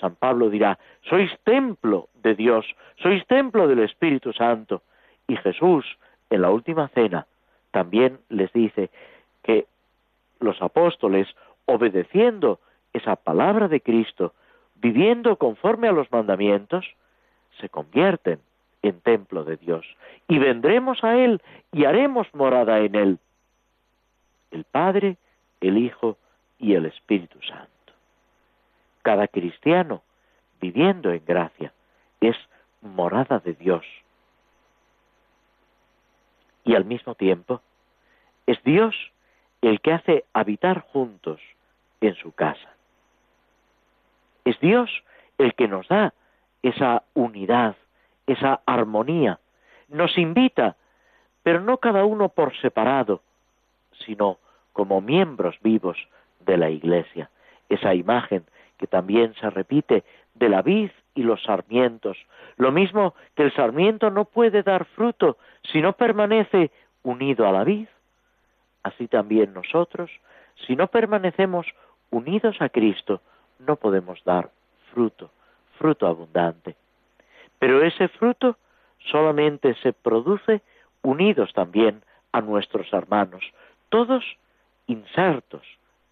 San 0.00 0.16
Pablo 0.16 0.50
dirá, 0.50 0.78
sois 1.08 1.30
templo 1.44 2.08
de 2.22 2.34
Dios, 2.34 2.66
sois 2.96 3.24
templo 3.26 3.68
del 3.68 3.80
Espíritu 3.80 4.32
Santo. 4.32 4.82
Y 5.28 5.36
Jesús, 5.36 5.84
en 6.30 6.42
la 6.42 6.50
última 6.50 6.88
cena, 6.88 7.26
también 7.70 8.18
les 8.28 8.52
dice 8.52 8.90
que 9.42 9.66
los 10.40 10.60
apóstoles, 10.60 11.28
obedeciendo 11.66 12.60
esa 12.92 13.16
palabra 13.16 13.68
de 13.68 13.80
Cristo, 13.80 14.34
viviendo 14.74 15.36
conforme 15.36 15.88
a 15.88 15.92
los 15.92 16.10
mandamientos, 16.12 16.84
se 17.60 17.68
convierten 17.68 18.40
en 18.82 19.00
templo 19.00 19.44
de 19.44 19.56
Dios. 19.56 19.86
Y 20.28 20.38
vendremos 20.38 21.02
a 21.04 21.16
Él 21.16 21.40
y 21.72 21.84
haremos 21.84 22.26
morada 22.34 22.80
en 22.80 22.94
Él. 22.94 23.18
El 24.50 24.64
Padre, 24.64 25.16
el 25.60 25.78
Hijo 25.78 26.18
y 26.58 26.74
el 26.74 26.86
Espíritu 26.86 27.40
Santo 27.42 27.73
cada 29.04 29.28
cristiano 29.28 30.02
viviendo 30.60 31.12
en 31.12 31.22
gracia 31.24 31.72
es 32.20 32.36
morada 32.80 33.38
de 33.38 33.52
Dios. 33.52 33.84
Y 36.64 36.74
al 36.74 36.86
mismo 36.86 37.14
tiempo 37.14 37.60
es 38.46 38.60
Dios 38.64 38.96
el 39.60 39.80
que 39.82 39.92
hace 39.92 40.24
habitar 40.32 40.80
juntos 40.80 41.38
en 42.00 42.14
su 42.14 42.32
casa. 42.32 42.70
Es 44.44 44.58
Dios 44.60 44.90
el 45.36 45.54
que 45.54 45.68
nos 45.68 45.86
da 45.88 46.14
esa 46.62 47.02
unidad, 47.12 47.76
esa 48.26 48.62
armonía. 48.64 49.38
Nos 49.88 50.16
invita, 50.16 50.76
pero 51.42 51.60
no 51.60 51.76
cada 51.76 52.06
uno 52.06 52.30
por 52.30 52.56
separado, 52.56 53.20
sino 54.06 54.38
como 54.72 55.02
miembros 55.02 55.56
vivos 55.62 55.98
de 56.40 56.56
la 56.56 56.70
Iglesia. 56.70 57.28
Esa 57.68 57.94
imagen 57.94 58.44
que 58.78 58.86
también 58.86 59.34
se 59.34 59.48
repite 59.50 60.04
de 60.34 60.48
la 60.48 60.62
vid 60.62 60.90
y 61.14 61.22
los 61.22 61.42
sarmientos. 61.42 62.18
Lo 62.56 62.72
mismo 62.72 63.14
que 63.34 63.44
el 63.44 63.54
sarmiento 63.54 64.10
no 64.10 64.24
puede 64.24 64.62
dar 64.62 64.84
fruto 64.84 65.38
si 65.62 65.80
no 65.80 65.94
permanece 65.94 66.70
unido 67.02 67.46
a 67.46 67.52
la 67.52 67.64
vid. 67.64 67.86
Así 68.82 69.08
también 69.08 69.54
nosotros, 69.54 70.10
si 70.66 70.76
no 70.76 70.88
permanecemos 70.88 71.66
unidos 72.10 72.56
a 72.60 72.68
Cristo, 72.68 73.20
no 73.58 73.76
podemos 73.76 74.22
dar 74.24 74.50
fruto, 74.92 75.30
fruto 75.78 76.06
abundante. 76.06 76.76
Pero 77.58 77.82
ese 77.82 78.08
fruto 78.08 78.56
solamente 78.98 79.74
se 79.76 79.92
produce 79.92 80.62
unidos 81.02 81.52
también 81.54 82.02
a 82.32 82.40
nuestros 82.40 82.92
hermanos, 82.92 83.44
todos 83.88 84.24
insertos 84.86 85.62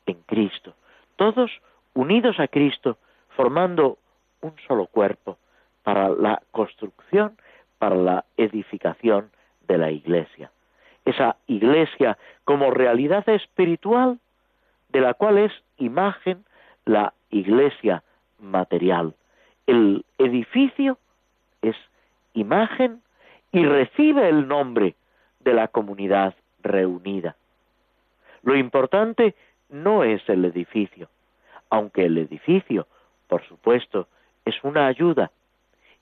en 0.06 0.22
Cristo, 0.22 0.74
todos 1.16 1.50
unidos 1.94 2.38
a 2.40 2.48
Cristo, 2.48 2.98
formando 3.36 3.98
un 4.40 4.54
solo 4.66 4.86
cuerpo 4.86 5.38
para 5.82 6.08
la 6.08 6.42
construcción, 6.50 7.36
para 7.78 7.96
la 7.96 8.24
edificación 8.36 9.30
de 9.66 9.78
la 9.78 9.90
Iglesia. 9.90 10.50
Esa 11.04 11.36
Iglesia 11.46 12.18
como 12.44 12.70
realidad 12.70 13.28
espiritual 13.28 14.18
de 14.90 15.00
la 15.00 15.14
cual 15.14 15.38
es 15.38 15.52
imagen 15.78 16.44
la 16.84 17.12
Iglesia 17.30 18.02
material. 18.38 19.14
El 19.66 20.04
edificio 20.18 20.98
es 21.62 21.76
imagen 22.34 23.00
y 23.52 23.64
recibe 23.64 24.28
el 24.28 24.48
nombre 24.48 24.94
de 25.40 25.54
la 25.54 25.68
comunidad 25.68 26.34
reunida. 26.62 27.36
Lo 28.42 28.56
importante 28.56 29.34
no 29.68 30.04
es 30.04 30.26
el 30.28 30.44
edificio, 30.44 31.08
aunque 31.72 32.04
el 32.04 32.18
edificio, 32.18 32.86
por 33.28 33.42
supuesto, 33.48 34.06
es 34.44 34.62
una 34.62 34.88
ayuda, 34.88 35.30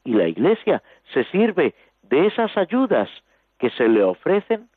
y 0.03 0.15
la 0.15 0.27
Iglesia 0.27 0.83
se 1.15 1.23
sirve 1.27 1.77
de 2.03 2.27
esas 2.27 2.57
ayudas 2.57 3.09
que 3.57 3.71
se 3.71 3.89
le 3.89 4.03
ofrecen 4.03 4.69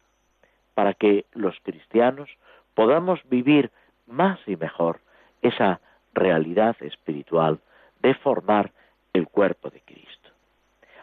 para 0.75 0.93
que 0.93 1.25
los 1.33 1.59
cristianos 1.61 2.29
podamos 2.75 3.19
vivir 3.27 3.71
más 4.05 4.39
y 4.45 4.55
mejor 4.55 4.99
esa 5.41 5.81
realidad 6.13 6.75
espiritual 6.81 7.59
de 8.03 8.13
formar 8.13 8.71
el 9.13 9.27
cuerpo 9.27 9.71
de 9.71 9.81
Cristo. 9.81 10.29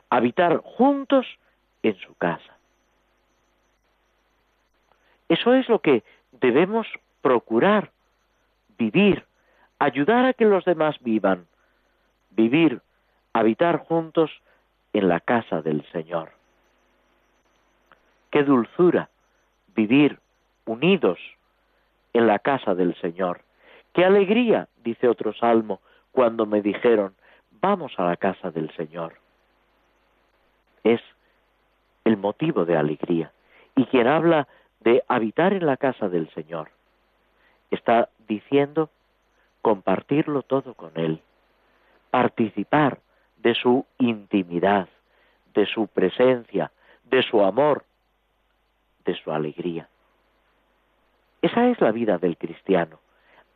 Habitar 0.09 0.59
juntos 0.59 1.26
en 1.83 1.96
su 1.96 2.14
casa. 2.14 2.57
Eso 5.29 5.53
es 5.55 5.68
lo 5.68 5.81
que 5.81 6.05
debemos 6.31 6.87
procurar, 7.22 7.90
vivir, 8.79 9.24
ayudar 9.81 10.27
a 10.27 10.35
que 10.35 10.45
los 10.45 10.64
demás 10.64 10.97
vivan, 11.01 11.47
vivir, 12.31 12.81
habitar 13.33 13.79
juntos 13.79 14.31
en 14.93 15.09
la 15.09 15.21
casa 15.21 15.62
del 15.62 15.85
Señor. 15.90 16.31
Qué 18.31 18.45
dulzura 18.45 19.09
vivir 19.75 20.19
unidos 20.66 21.19
en 22.12 22.27
la 22.27 22.38
casa 22.38 22.75
del 22.75 22.95
Señor. 23.01 23.40
Qué 23.95 24.05
alegría, 24.05 24.69
dice 24.85 25.09
otro 25.09 25.33
salmo, 25.33 25.81
cuando 26.12 26.45
me 26.45 26.61
dijeron, 26.61 27.14
vamos 27.61 27.93
a 27.97 28.05
la 28.05 28.16
casa 28.16 28.51
del 28.51 28.71
Señor. 28.77 29.14
Es 30.85 31.01
el 32.05 32.16
motivo 32.16 32.64
de 32.64 32.77
alegría. 32.77 33.33
Y 33.77 33.87
quien 33.87 34.07
habla 34.07 34.47
de 34.81 35.03
habitar 35.09 35.55
en 35.55 35.64
la 35.64 35.77
casa 35.77 36.09
del 36.09 36.29
Señor, 36.35 36.71
está 37.71 38.11
diciendo 38.29 38.90
compartirlo 39.62 40.42
todo 40.42 40.75
con 40.75 40.92
Él, 40.94 41.20
participar 42.11 43.01
de 43.38 43.55
su 43.55 43.87
intimidad, 43.99 44.88
de 45.55 45.66
su 45.66 45.87
presencia, 45.88 46.70
de 47.05 47.23
su 47.23 47.42
amor, 47.42 47.85
de 49.05 49.14
su 49.16 49.33
alegría. 49.33 49.88
Esa 51.42 51.68
es 51.68 51.81
la 51.81 51.90
vida 51.90 52.18
del 52.18 52.37
cristiano. 52.37 52.99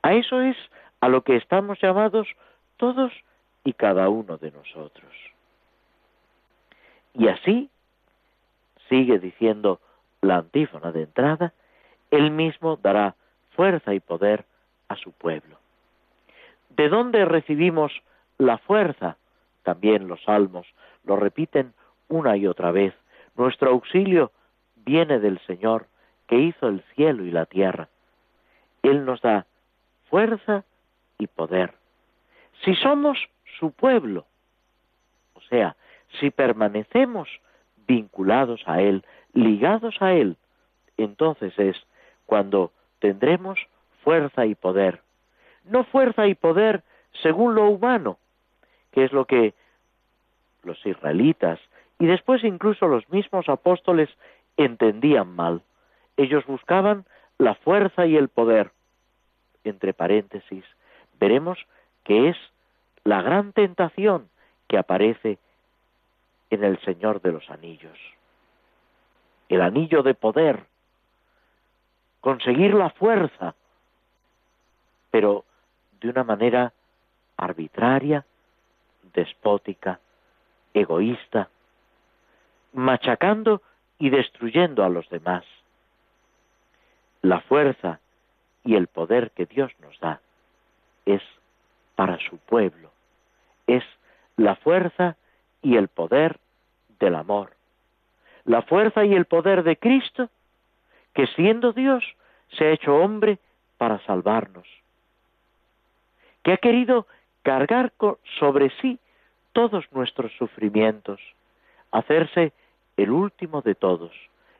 A 0.03 0.14
eso 0.14 0.40
es 0.40 0.57
a 1.01 1.09
lo 1.09 1.23
que 1.23 1.37
estamos 1.37 1.79
llamados 1.81 2.29
todos 2.77 3.12
y 3.62 3.73
cada 3.75 4.09
uno 4.09 4.37
de 4.38 4.51
nosotros. 4.51 5.12
Y 7.14 7.29
así, 7.29 7.71
sigue 8.88 9.19
diciendo 9.19 9.81
la 10.21 10.37
antífona 10.38 10.93
de 10.93 11.03
entrada, 11.03 11.53
él 12.11 12.31
mismo 12.31 12.77
dará 12.77 13.14
fuerza 13.51 13.95
y 13.95 14.01
poder 14.01 14.45
a 14.88 14.97
su 14.97 15.12
pueblo. 15.12 15.59
¿De 16.77 16.89
dónde 16.89 17.25
recibimos 17.25 17.93
la 18.37 18.59
fuerza? 18.59 19.17
También 19.63 20.09
los 20.09 20.23
salmos 20.25 20.67
lo 21.05 21.17
repiten 21.17 21.73
una 22.09 22.37
y 22.37 22.47
otra 22.47 22.73
vez. 22.73 22.95
Nuestro 23.37 23.71
auxilio 23.71 24.33
viene 24.77 25.21
del 25.21 25.39
Señor 25.47 25.87
que 26.27 26.39
hizo 26.39 26.69
el 26.69 26.83
cielo 26.95 27.25
y 27.25 27.31
la 27.31 27.47
tierra. 27.47 27.89
Él 28.83 29.05
nos 29.05 29.21
da 29.21 29.47
fuerza 30.11 30.65
y 31.19 31.29
poder. 31.29 31.75
Si 32.65 32.75
somos 32.75 33.19
su 33.59 33.71
pueblo, 33.71 34.27
o 35.35 35.41
sea, 35.43 35.77
si 36.19 36.31
permanecemos 36.31 37.29
vinculados 37.87 38.63
a 38.67 38.81
Él, 38.81 39.05
ligados 39.33 40.01
a 40.01 40.13
Él, 40.13 40.37
entonces 40.97 41.57
es 41.59 41.77
cuando 42.27 42.73
tendremos 42.99 43.59
fuerza 44.03 44.47
y 44.47 44.55
poder. 44.55 45.05
No 45.64 45.85
fuerza 45.85 46.27
y 46.27 46.35
poder 46.35 46.83
según 47.22 47.55
lo 47.55 47.68
humano, 47.68 48.18
que 48.92 49.05
es 49.05 49.12
lo 49.12 49.24
que 49.24 49.55
los 50.62 50.85
israelitas 50.85 51.61
y 51.98 52.07
después 52.07 52.42
incluso 52.44 52.87
los 52.87 53.09
mismos 53.11 53.48
apóstoles 53.48 54.11
entendían 54.57 55.35
mal. 55.35 55.62
Ellos 56.16 56.44
buscaban 56.46 57.05
la 57.38 57.55
fuerza 57.55 58.07
y 58.07 58.16
el 58.16 58.29
poder. 58.29 58.70
Entre 59.64 59.94
paréntesis, 59.94 60.64
veremos 61.18 61.59
que 62.05 62.29
es 62.29 62.37
la 63.05 63.22
gran 63.22 63.53
tentación 63.53 64.29
que 64.68 64.79
aparece 64.79 65.38
en 66.50 66.64
el 66.64 66.79
Señor 66.81 67.20
de 67.22 67.33
los 67.33 67.48
Anillos. 67.50 67.98
El 69.48 69.62
anillo 69.62 70.03
de 70.03 70.14
poder, 70.14 70.64
conseguir 72.20 72.74
la 72.74 72.90
fuerza, 72.90 73.55
pero 75.11 75.44
de 76.05 76.11
una 76.11 76.23
manera 76.23 76.75
arbitraria, 77.38 78.27
despótica, 79.14 80.01
egoísta, 80.75 81.49
machacando 82.75 83.62
y 83.99 84.11
destruyendo 84.11 84.85
a 84.85 84.90
los 84.90 85.09
demás. 85.09 85.45
La 87.23 87.40
fuerza 87.40 88.01
y 88.64 88.75
el 88.75 88.87
poder 88.88 89.31
que 89.31 89.47
Dios 89.47 89.73
nos 89.81 89.99
da 89.99 90.21
es 91.07 91.23
para 91.97 92.19
su 92.19 92.37
pueblo, 92.37 92.90
es 93.67 93.85
la 94.37 94.57
fuerza 94.57 95.17
y 95.62 95.77
el 95.77 95.88
poder 95.88 96.38
del 97.01 97.14
amor, 97.14 97.53
la 98.45 98.61
fuerza 98.61 99.07
y 99.07 99.14
el 99.14 99.25
poder 99.25 99.62
de 99.62 99.79
Cristo, 99.79 100.29
que 101.14 101.27
siendo 101.29 101.73
Dios 101.73 102.05
se 102.59 102.67
ha 102.67 102.73
hecho 102.73 102.95
hombre 102.95 103.38
para 103.79 104.05
salvarnos, 104.05 104.69
que 106.45 106.53
ha 106.53 106.59
querido 106.59 107.07
cargar 107.43 107.93
sobre 108.39 108.71
sí 108.81 109.01
todos 109.53 109.85
nuestros 109.93 110.33
sufrimientos, 110.39 111.21
hacerse 111.91 112.53
el 112.97 113.11
último 113.11 113.63
de 113.63 113.75
todos, 113.75 114.13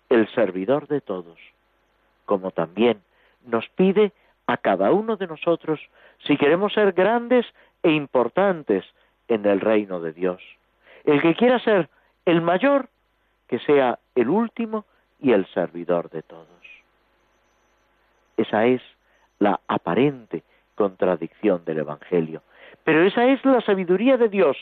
el 0.09 0.27
servidor 0.35 0.88
de 0.88 1.01
todos, 1.01 1.38
como 2.25 2.51
también 2.51 3.01
nos 3.47 3.68
pide 3.70 4.12
a 4.47 4.57
cada 4.57 4.92
uno 4.92 5.16
de 5.16 5.27
nosotros 5.27 5.81
si 6.27 6.37
queremos 6.37 6.73
ser 6.73 6.92
grandes 6.92 7.47
e 7.83 7.90
importantes 7.90 8.85
en 9.29 9.44
el 9.47 9.61
reino 9.61 10.01
de 10.01 10.12
Dios. 10.12 10.42
El 11.05 11.20
que 11.20 11.35
quiera 11.35 11.59
ser 11.61 11.88
el 12.25 12.40
mayor, 12.40 12.88
que 13.49 13.59
sea 13.61 13.99
el 14.14 14.29
último 14.29 14.85
y 15.20 15.33
el 15.33 15.47
servidor 15.53 16.11
de 16.11 16.23
todos. 16.23 16.49
Esa 18.37 18.66
es 18.66 18.83
la 19.38 19.61
aparente 19.68 20.42
contradicción 20.74 21.64
del 21.64 21.78
Evangelio. 21.78 22.42
Pero 22.84 23.02
esa 23.02 23.26
es 23.26 23.44
la 23.44 23.60
sabiduría 23.60 24.16
de 24.16 24.28
Dios. 24.28 24.56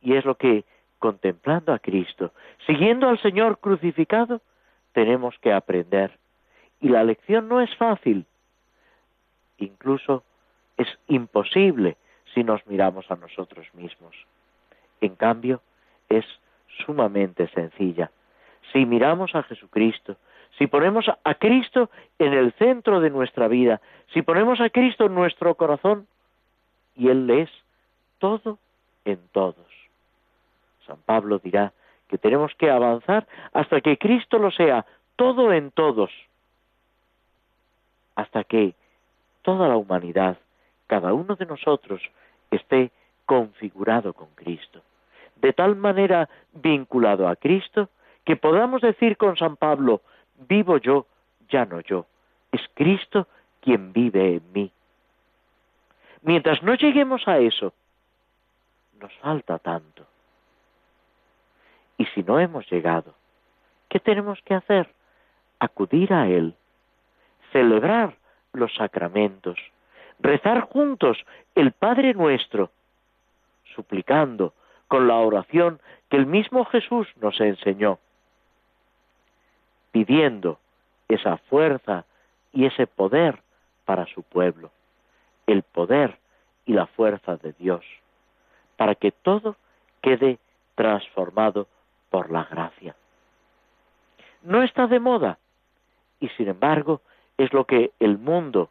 Y 0.00 0.14
es 0.14 0.24
lo 0.24 0.36
que, 0.36 0.64
contemplando 0.98 1.72
a 1.72 1.78
Cristo, 1.78 2.32
siguiendo 2.66 3.08
al 3.08 3.20
Señor 3.20 3.58
crucificado, 3.58 4.40
tenemos 4.92 5.38
que 5.40 5.52
aprender. 5.52 6.18
Y 6.80 6.88
la 6.88 7.04
lección 7.04 7.48
no 7.48 7.60
es 7.60 7.74
fácil, 7.76 8.26
incluso 9.58 10.22
es 10.76 10.88
imposible 11.08 11.96
si 12.34 12.44
nos 12.44 12.64
miramos 12.66 13.10
a 13.10 13.16
nosotros 13.16 13.66
mismos. 13.74 14.14
En 15.00 15.16
cambio, 15.16 15.60
es 16.08 16.24
sumamente 16.84 17.48
sencilla. 17.48 18.10
Si 18.72 18.84
miramos 18.86 19.34
a 19.34 19.42
Jesucristo, 19.42 20.16
si 20.58 20.66
ponemos 20.66 21.06
a 21.22 21.34
Cristo 21.34 21.88
en 22.18 22.32
el 22.32 22.52
centro 22.54 23.00
de 23.00 23.10
nuestra 23.10 23.46
vida, 23.46 23.80
si 24.12 24.22
ponemos 24.22 24.60
a 24.60 24.70
Cristo 24.70 25.06
en 25.06 25.14
nuestro 25.14 25.54
corazón, 25.54 26.06
y 26.96 27.08
Él 27.08 27.30
es 27.30 27.48
todo 28.18 28.58
en 29.04 29.20
todos. 29.30 29.66
San 30.84 30.98
Pablo 31.06 31.38
dirá 31.38 31.72
que 32.08 32.18
tenemos 32.18 32.52
que 32.56 32.70
avanzar 32.70 33.26
hasta 33.52 33.80
que 33.80 33.98
Cristo 33.98 34.38
lo 34.38 34.50
sea 34.50 34.84
todo 35.14 35.52
en 35.52 35.70
todos, 35.70 36.10
hasta 38.16 38.42
que 38.44 38.74
toda 39.42 39.68
la 39.68 39.76
humanidad, 39.76 40.38
cada 40.88 41.12
uno 41.12 41.36
de 41.36 41.46
nosotros, 41.46 42.02
esté 42.50 42.90
configurado 43.26 44.12
con 44.12 44.28
Cristo. 44.34 44.82
de 45.40 45.52
tal 45.52 45.76
manera 45.76 46.28
vinculado 46.52 47.28
a 47.28 47.36
Cristo 47.36 47.90
que 48.24 48.34
podamos 48.34 48.82
decir 48.82 49.16
con 49.16 49.36
San 49.36 49.54
Pablo, 49.54 50.02
vivo 50.48 50.78
yo, 50.78 51.06
ya 51.48 51.64
no 51.64 51.80
yo, 51.80 52.06
es 52.52 52.62
Cristo 52.74 53.26
quien 53.60 53.92
vive 53.92 54.36
en 54.36 54.52
mí. 54.52 54.72
Mientras 56.22 56.62
no 56.62 56.74
lleguemos 56.74 57.26
a 57.26 57.38
eso, 57.38 57.72
nos 59.00 59.12
falta 59.14 59.58
tanto. 59.58 60.06
Y 61.96 62.06
si 62.06 62.22
no 62.22 62.38
hemos 62.38 62.70
llegado, 62.70 63.14
¿qué 63.88 64.00
tenemos 64.00 64.40
que 64.42 64.54
hacer? 64.54 64.88
Acudir 65.58 66.12
a 66.12 66.28
Él, 66.28 66.54
celebrar 67.52 68.16
los 68.52 68.74
sacramentos, 68.74 69.58
rezar 70.20 70.60
juntos 70.62 71.18
el 71.54 71.72
Padre 71.72 72.14
nuestro, 72.14 72.70
suplicando 73.74 74.54
con 74.86 75.06
la 75.06 75.16
oración 75.16 75.80
que 76.08 76.16
el 76.16 76.26
mismo 76.26 76.64
Jesús 76.66 77.06
nos 77.20 77.40
enseñó, 77.40 77.98
pidiendo 79.98 80.60
esa 81.08 81.38
fuerza 81.38 82.04
y 82.52 82.66
ese 82.66 82.86
poder 82.86 83.42
para 83.84 84.06
su 84.06 84.22
pueblo, 84.22 84.70
el 85.48 85.64
poder 85.64 86.18
y 86.66 86.72
la 86.72 86.86
fuerza 86.86 87.36
de 87.36 87.52
Dios, 87.58 87.84
para 88.76 88.94
que 88.94 89.10
todo 89.10 89.56
quede 90.00 90.38
transformado 90.76 91.66
por 92.10 92.30
la 92.30 92.44
gracia. 92.44 92.94
No 94.42 94.62
está 94.62 94.86
de 94.86 95.00
moda 95.00 95.38
y 96.20 96.28
sin 96.28 96.46
embargo 96.46 97.00
es 97.36 97.52
lo 97.52 97.64
que 97.64 97.90
el 97.98 98.18
mundo, 98.18 98.70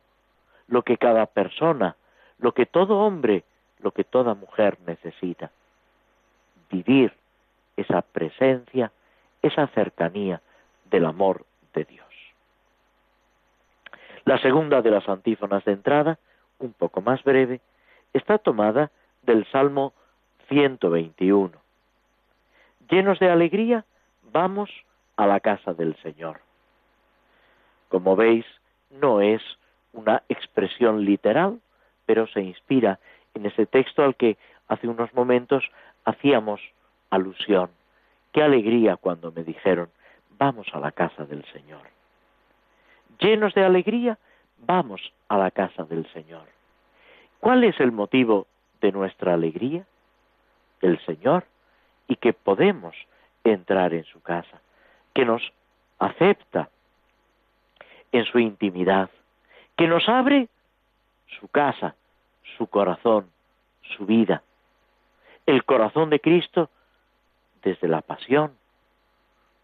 lo 0.70 0.84
que 0.84 0.98
cada 0.98 1.26
persona, 1.26 1.98
lo 2.40 2.54
que 2.54 2.66
todo 2.66 3.00
hombre, 3.00 3.44
lo 3.80 3.92
que 3.92 4.06
toda 4.06 4.34
mujer 4.34 4.78
necesita. 4.86 5.52
Vivir 6.72 7.14
esa 7.76 8.02
presencia, 8.02 8.94
esa 9.42 9.68
cercanía 9.68 10.42
del 10.90 11.06
amor 11.06 11.46
de 11.74 11.86
Dios. 11.86 12.08
La 14.26 14.38
segunda 14.40 14.82
de 14.82 14.92
las 14.92 15.08
antífonas 15.08 15.64
de 15.66 15.74
entrada, 15.74 16.20
un 16.60 16.74
poco 16.74 17.02
más 17.02 17.24
breve, 17.24 17.62
está 18.14 18.38
tomada 18.38 18.92
del 19.24 19.46
Salmo 19.52 19.94
121. 20.50 21.52
Llenos 22.90 23.20
de 23.20 23.30
alegría, 23.30 23.86
vamos 24.32 24.70
a 25.16 25.28
la 25.28 25.40
casa 25.40 25.74
del 25.74 25.96
Señor. 26.02 26.42
Como 27.90 28.16
veis, 28.16 28.46
no 28.90 29.22
es 29.22 29.42
una 29.94 30.24
expresión 30.30 31.06
literal, 31.06 31.60
pero 32.06 32.28
se 32.28 32.42
inspira 32.42 33.00
en 33.34 33.46
ese 33.46 33.66
texto 33.66 34.04
al 34.04 34.16
que 34.16 34.38
hace 34.68 34.88
unos 34.88 35.14
momentos 35.14 35.64
hacíamos 36.06 36.62
alusión. 37.10 37.70
Qué 38.32 38.44
alegría 38.44 38.98
cuando 38.98 39.32
me 39.32 39.44
dijeron, 39.44 39.90
vamos 40.38 40.68
a 40.74 40.80
la 40.80 40.92
casa 40.92 41.26
del 41.26 41.44
Señor. 41.52 41.82
Llenos 43.20 43.54
de 43.54 43.64
alegría, 43.64 44.18
vamos 44.60 45.02
a 45.28 45.38
la 45.38 45.52
casa 45.52 45.84
del 45.84 46.12
Señor. 46.14 46.48
¿Cuál 47.40 47.64
es 47.64 47.80
el 47.80 47.92
motivo 47.92 48.48
de 48.82 48.92
nuestra 48.92 49.34
alegría? 49.34 49.86
El 50.82 51.00
Señor 51.06 51.46
y 52.08 52.16
que 52.16 52.34
podemos 52.34 52.96
entrar 53.44 53.94
en 53.94 54.04
su 54.06 54.22
casa, 54.22 54.62
que 55.14 55.26
nos 55.26 55.42
acepta 56.00 56.70
en 58.12 58.26
su 58.26 58.40
intimidad, 58.40 59.10
que 59.76 59.88
nos 59.88 60.08
abre 60.08 60.48
su 61.40 61.48
casa, 61.48 61.96
su 62.58 62.68
corazón, 62.68 63.30
su 63.96 64.06
vida, 64.06 64.44
el 65.46 65.64
corazón 65.64 66.10
de 66.10 66.20
Cristo 66.20 66.70
desde 67.64 67.88
la 67.88 68.02
pasión, 68.02 68.54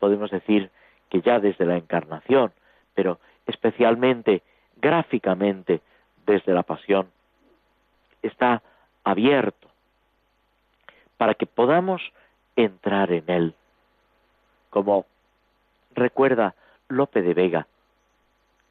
podemos 0.04 0.32
decir 0.32 0.70
que 1.10 1.22
ya 1.22 1.40
desde 1.40 1.66
la 1.66 1.78
encarnación, 1.78 2.52
pero 2.94 3.22
especialmente 3.48 4.42
gráficamente 4.76 5.80
desde 6.26 6.54
la 6.54 6.64
pasión, 6.64 7.08
está 8.22 8.62
abierto 9.06 9.70
para 11.16 11.36
que 11.36 11.46
podamos 11.46 12.02
entrar 12.58 13.14
en 13.14 13.24
él. 13.30 13.56
Como 14.72 15.06
recuerda 15.96 16.54
Lope 16.90 17.22
de 17.22 17.34
Vega 17.34 17.66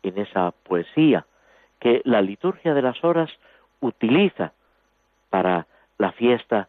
en 0.02 0.18
esa 0.18 0.50
poesía 0.50 1.24
que 1.80 2.02
la 2.04 2.20
liturgia 2.20 2.74
de 2.74 2.82
las 2.82 3.02
horas 3.02 3.30
utiliza 3.80 4.52
para 5.30 5.66
la 5.96 6.12
fiesta 6.12 6.68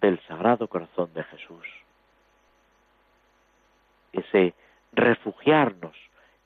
del 0.00 0.20
Sagrado 0.28 0.68
Corazón 0.68 1.12
de 1.14 1.24
Jesús. 1.24 1.66
Ese 4.18 4.54
refugiarnos 4.92 5.96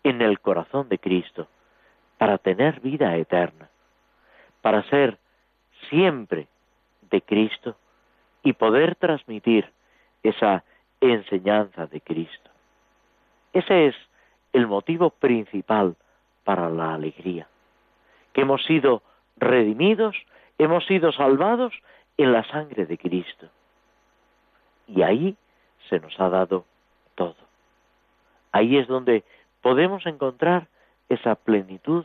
en 0.03 0.23
el 0.23 0.41
corazón 0.41 0.89
de 0.89 0.99
Cristo 0.99 1.49
para 2.19 2.39
tener 2.39 2.81
vida 2.81 3.17
eterna, 3.17 3.69
para 4.61 4.83
ser 4.85 5.19
siempre 5.89 6.49
de 7.11 7.23
Cristo 7.23 7.77
y 8.43 8.53
poder 8.53 8.97
transmitir 8.97 9.71
esa 10.23 10.65
enseñanza 11.01 11.87
de 11.87 12.01
Cristo. 12.01 12.51
Ese 13.53 13.89
es 13.89 13.97
el 14.53 14.67
motivo 14.67 15.11
principal 15.11 15.97
para 16.45 16.69
la 16.71 16.95
alegría, 16.95 17.47
que 18.33 18.43
hemos 18.43 18.65
sido 18.65 19.03
redimidos, 19.37 20.17
hemos 20.59 20.85
sido 20.87 21.13
salvados 21.13 21.73
en 22.17 22.33
la 22.33 22.45
sangre 22.45 22.87
de 22.87 22.99
Cristo. 22.99 23.49
Y 24.87 25.03
ahí 25.03 25.37
se 25.89 26.01
nos 26.01 26.19
ha 26.21 26.29
dado 26.29 26.65
todo. 27.15 27.37
Ahí 28.53 28.77
es 28.77 28.87
donde 28.87 29.25
podemos 29.61 30.07
encontrar 30.07 30.69
esa 31.09 31.35
plenitud 31.35 32.05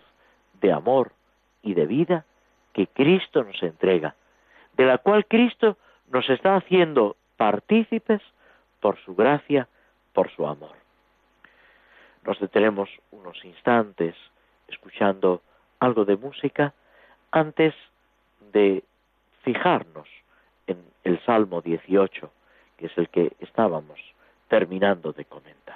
de 0.61 0.71
amor 0.71 1.11
y 1.61 1.73
de 1.73 1.85
vida 1.85 2.25
que 2.73 2.87
Cristo 2.87 3.43
nos 3.43 3.61
entrega, 3.61 4.15
de 4.75 4.85
la 4.85 4.97
cual 4.97 5.25
Cristo 5.25 5.77
nos 6.09 6.29
está 6.29 6.55
haciendo 6.55 7.15
partícipes 7.35 8.21
por 8.79 8.97
su 9.03 9.15
gracia, 9.15 9.67
por 10.13 10.31
su 10.31 10.47
amor. 10.47 10.75
Nos 12.23 12.39
detenemos 12.39 12.89
unos 13.11 13.43
instantes 13.45 14.15
escuchando 14.67 15.41
algo 15.79 16.05
de 16.05 16.17
música 16.17 16.73
antes 17.31 17.73
de 18.51 18.83
fijarnos 19.43 20.07
en 20.67 20.77
el 21.03 21.23
Salmo 21.25 21.61
18, 21.61 22.31
que 22.77 22.87
es 22.87 22.97
el 22.97 23.09
que 23.09 23.33
estábamos 23.39 23.99
terminando 24.47 25.13
de 25.13 25.25
comentar. 25.25 25.66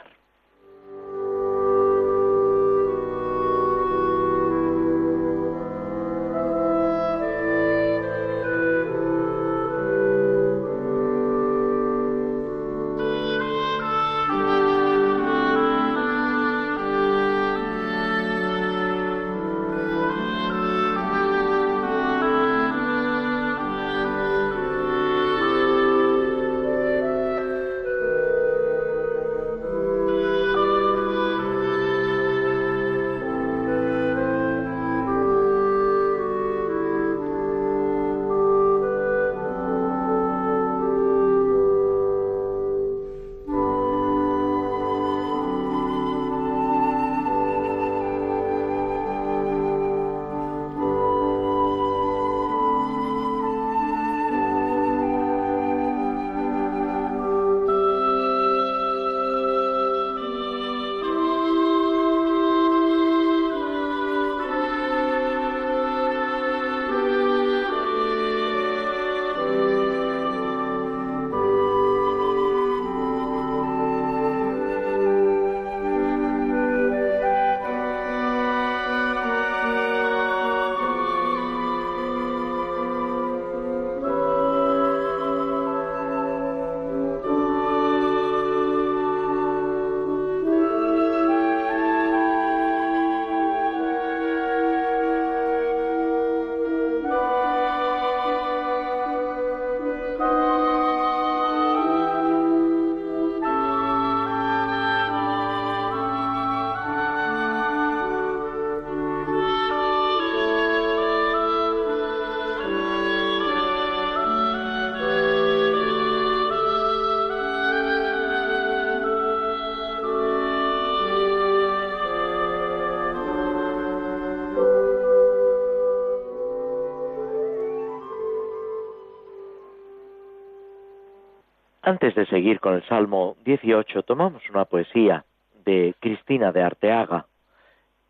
Antes 131.91 132.15
de 132.15 132.25
seguir 132.27 132.61
con 132.61 132.75
el 132.75 132.87
Salmo 132.87 133.35
18, 133.43 134.03
tomamos 134.03 134.49
una 134.49 134.63
poesía 134.63 135.25
de 135.65 135.93
Cristina 135.99 136.53
de 136.53 136.63
Arteaga, 136.63 137.25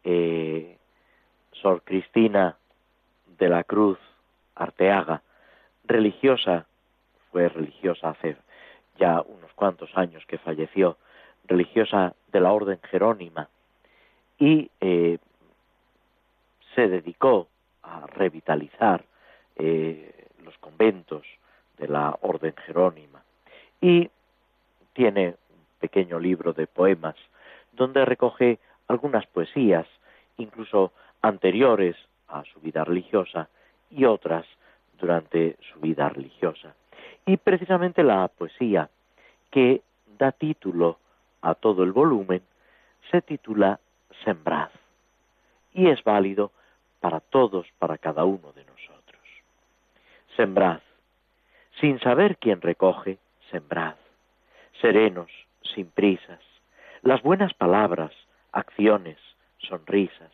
eh, 0.03 0.77
Sor 1.51 1.81
Cristina 1.83 2.57
de 3.39 3.49
la 3.49 3.63
Cruz 3.63 3.97
Arteaga, 4.53 5.23
religiosa, 5.83 6.67
fue 7.31 7.49
religiosa 7.49 8.11
hace 8.11 8.37
ya 8.99 9.19
unos 9.21 9.51
cuantos 9.53 9.89
años 9.97 10.23
que 10.27 10.37
falleció, 10.37 10.97
religiosa 11.45 12.13
de 12.31 12.39
la 12.39 12.51
Orden 12.51 12.79
Jerónima, 12.83 13.49
y 14.37 14.69
eh, 14.79 15.17
se 16.75 16.87
dedicó 16.87 17.47
a 17.81 18.05
revitalizar 18.05 19.05
eh, 19.55 20.27
los 20.45 20.55
conventos 20.59 21.23
de 21.79 21.87
la 21.87 22.15
Orden 22.21 22.53
Jerónima 22.67 23.23
y 23.81 24.09
tiene 24.93 25.35
un 25.49 25.65
pequeño 25.79 26.19
libro 26.19 26.53
de 26.53 26.67
poemas 26.67 27.15
donde 27.73 28.05
recoge 28.05 28.59
algunas 28.87 29.25
poesías, 29.27 29.87
incluso 30.37 30.91
anteriores 31.21 31.95
a 32.27 32.43
su 32.45 32.59
vida 32.59 32.83
religiosa 32.83 33.49
y 33.89 34.05
otras 34.05 34.45
durante 34.99 35.57
su 35.71 35.79
vida 35.79 36.09
religiosa. 36.09 36.75
Y 37.25 37.37
precisamente 37.37 38.03
la 38.03 38.27
poesía 38.27 38.89
que 39.49 39.81
da 40.17 40.31
título 40.31 40.99
a 41.41 41.55
todo 41.55 41.83
el 41.83 41.91
volumen 41.91 42.41
se 43.09 43.21
titula 43.21 43.79
Sembrad 44.23 44.69
y 45.73 45.89
es 45.89 46.03
válido 46.03 46.51
para 46.99 47.19
todos, 47.19 47.67
para 47.79 47.97
cada 47.97 48.23
uno 48.23 48.51
de 48.53 48.63
nosotros. 48.65 49.21
Sembrad, 50.35 50.81
sin 51.79 51.99
saber 51.99 52.37
quién 52.37 52.61
recoge, 52.61 53.17
sembrad, 53.51 53.95
serenos, 54.79 55.29
sin 55.75 55.87
prisas, 55.91 56.39
las 57.01 57.21
buenas 57.21 57.53
palabras, 57.53 58.11
acciones, 58.51 59.17
sonrisas, 59.59 60.31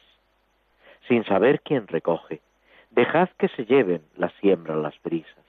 sin 1.08 1.26
saber 1.26 1.62
quién 1.62 1.88
recoge, 1.88 2.42
dejad 2.92 3.30
que 3.38 3.50
se 3.50 3.66
lleven 3.66 4.04
la 4.16 4.30
siembra 4.40 4.76
las 4.76 5.02
brisas. 5.02 5.46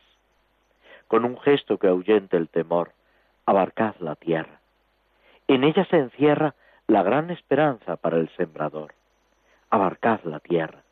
Con 1.06 1.24
un 1.24 1.38
gesto 1.40 1.78
que 1.78 1.88
ahuyente 1.88 2.36
el 2.36 2.48
temor, 2.48 2.92
abarcad 3.46 3.94
la 4.00 4.14
tierra. 4.14 4.60
En 5.46 5.64
ella 5.64 5.86
se 5.86 5.96
encierra 5.96 6.54
la 6.86 7.02
gran 7.02 7.30
esperanza 7.30 7.96
para 7.96 8.18
el 8.18 8.28
sembrador. 8.36 8.94
Abarcad 9.70 10.20
la 10.24 10.40
tierra. 10.40 10.82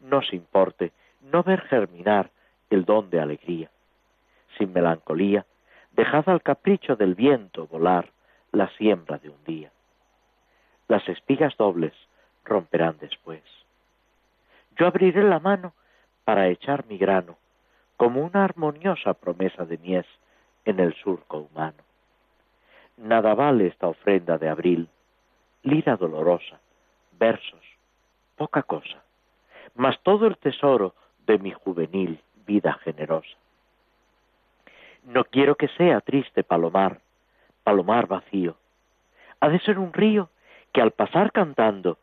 No 0.00 0.18
os 0.18 0.32
importe 0.32 0.92
no 1.22 1.42
ver 1.42 1.60
germinar 1.62 2.30
el 2.70 2.84
don 2.84 3.10
de 3.10 3.20
alegría. 3.20 3.70
Sin 4.58 4.72
melancolía, 4.72 5.46
dejad 5.96 6.28
al 6.28 6.42
capricho 6.42 6.96
del 6.96 7.14
viento 7.14 7.66
volar 7.66 8.10
la 8.52 8.68
siembra 8.76 9.18
de 9.18 9.30
un 9.30 9.44
día. 9.44 9.70
Las 10.88 11.08
espigas 11.08 11.56
dobles 11.56 11.92
romperán 12.44 12.96
después. 13.00 13.42
Yo 14.76 14.86
abriré 14.86 15.22
la 15.22 15.38
mano 15.38 15.72
para 16.24 16.48
echar 16.48 16.86
mi 16.86 16.98
grano, 16.98 17.36
como 17.96 18.22
una 18.22 18.44
armoniosa 18.44 19.14
promesa 19.14 19.64
de 19.64 19.78
mies 19.78 20.06
en 20.64 20.80
el 20.80 20.94
surco 20.94 21.38
humano. 21.38 21.82
Nada 22.96 23.34
vale 23.34 23.68
esta 23.68 23.88
ofrenda 23.88 24.38
de 24.38 24.48
abril, 24.48 24.88
lira 25.62 25.96
dolorosa, 25.96 26.60
versos, 27.12 27.62
poca 28.36 28.62
cosa, 28.62 29.02
mas 29.74 30.00
todo 30.02 30.26
el 30.26 30.36
tesoro 30.38 30.94
de 31.26 31.38
mi 31.38 31.52
juvenil 31.52 32.20
vida 32.46 32.74
generosa. 32.84 33.43
No 35.04 35.24
quiero 35.24 35.54
que 35.56 35.68
sea 35.68 36.00
triste 36.00 36.42
palomar, 36.42 37.00
palomar 37.62 38.06
vacío. 38.06 38.56
Ha 39.40 39.48
de 39.48 39.60
ser 39.60 39.78
un 39.78 39.92
río 39.92 40.30
que 40.72 40.80
al 40.80 40.92
pasar 40.92 41.30
cantando 41.32 41.98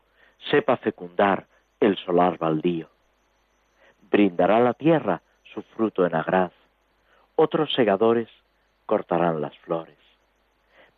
sepa 0.50 0.76
fecundar 0.76 1.46
el 1.80 1.96
solar 1.98 2.38
baldío. 2.38 2.88
Brindará 4.10 4.60
la 4.60 4.74
tierra 4.74 5.22
su 5.52 5.62
fruto 5.62 6.06
en 6.06 6.14
agraz, 6.14 6.52
otros 7.36 7.72
segadores 7.74 8.28
cortarán 8.86 9.40
las 9.40 9.56
flores. 9.58 9.98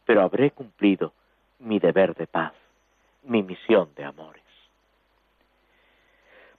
Pero 0.05 0.23
habré 0.23 0.51
cumplido 0.51 1.13
mi 1.59 1.79
deber 1.79 2.15
de 2.15 2.27
paz, 2.27 2.53
mi 3.23 3.43
misión 3.43 3.89
de 3.97 4.05
amores. 4.05 4.43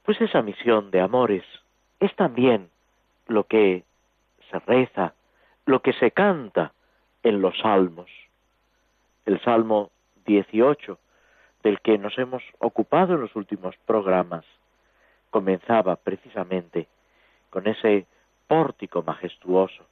Pues 0.04 0.20
esa 0.22 0.42
misión 0.42 0.92
de 0.92 1.02
amores 1.02 1.44
es 2.00 2.16
también 2.16 2.70
lo 3.28 3.46
que 3.46 3.84
se 4.50 4.60
reza, 4.60 5.14
lo 5.66 5.82
que 5.82 5.94
se 5.94 6.12
canta 6.12 6.74
en 7.24 7.42
los 7.42 7.58
salmos. 7.60 8.10
El 9.26 9.42
Salmo 9.42 9.92
18, 10.26 11.00
del 11.64 11.80
que 11.82 11.98
nos 11.98 12.18
hemos 12.18 12.44
ocupado 12.60 13.16
en 13.16 13.22
los 13.22 13.36
últimos 13.36 13.76
programas, 13.86 14.46
comenzaba 15.32 15.96
precisamente 15.96 16.88
con 17.50 17.68
ese 17.68 18.06
pórtico 18.48 19.02
majestuoso. 19.02 19.86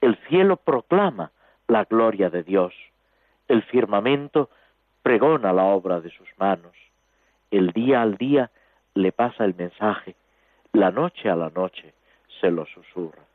El 0.00 0.16
cielo 0.28 0.56
proclama 0.56 1.32
la 1.66 1.84
gloria 1.84 2.30
de 2.30 2.42
Dios, 2.42 2.72
el 3.48 3.62
firmamento 3.64 4.48
pregona 5.02 5.52
la 5.52 5.64
obra 5.64 6.00
de 6.00 6.10
sus 6.10 6.28
manos, 6.38 6.76
el 7.50 7.72
día 7.72 8.02
al 8.02 8.16
día 8.16 8.50
le 8.94 9.12
pasa 9.12 9.44
el 9.44 9.54
mensaje, 9.54 10.14
la 10.72 10.90
noche 10.90 11.28
a 11.28 11.36
la 11.36 11.50
noche 11.50 11.92
se 12.40 12.50
lo 12.50 12.64
susurra. 12.66 13.29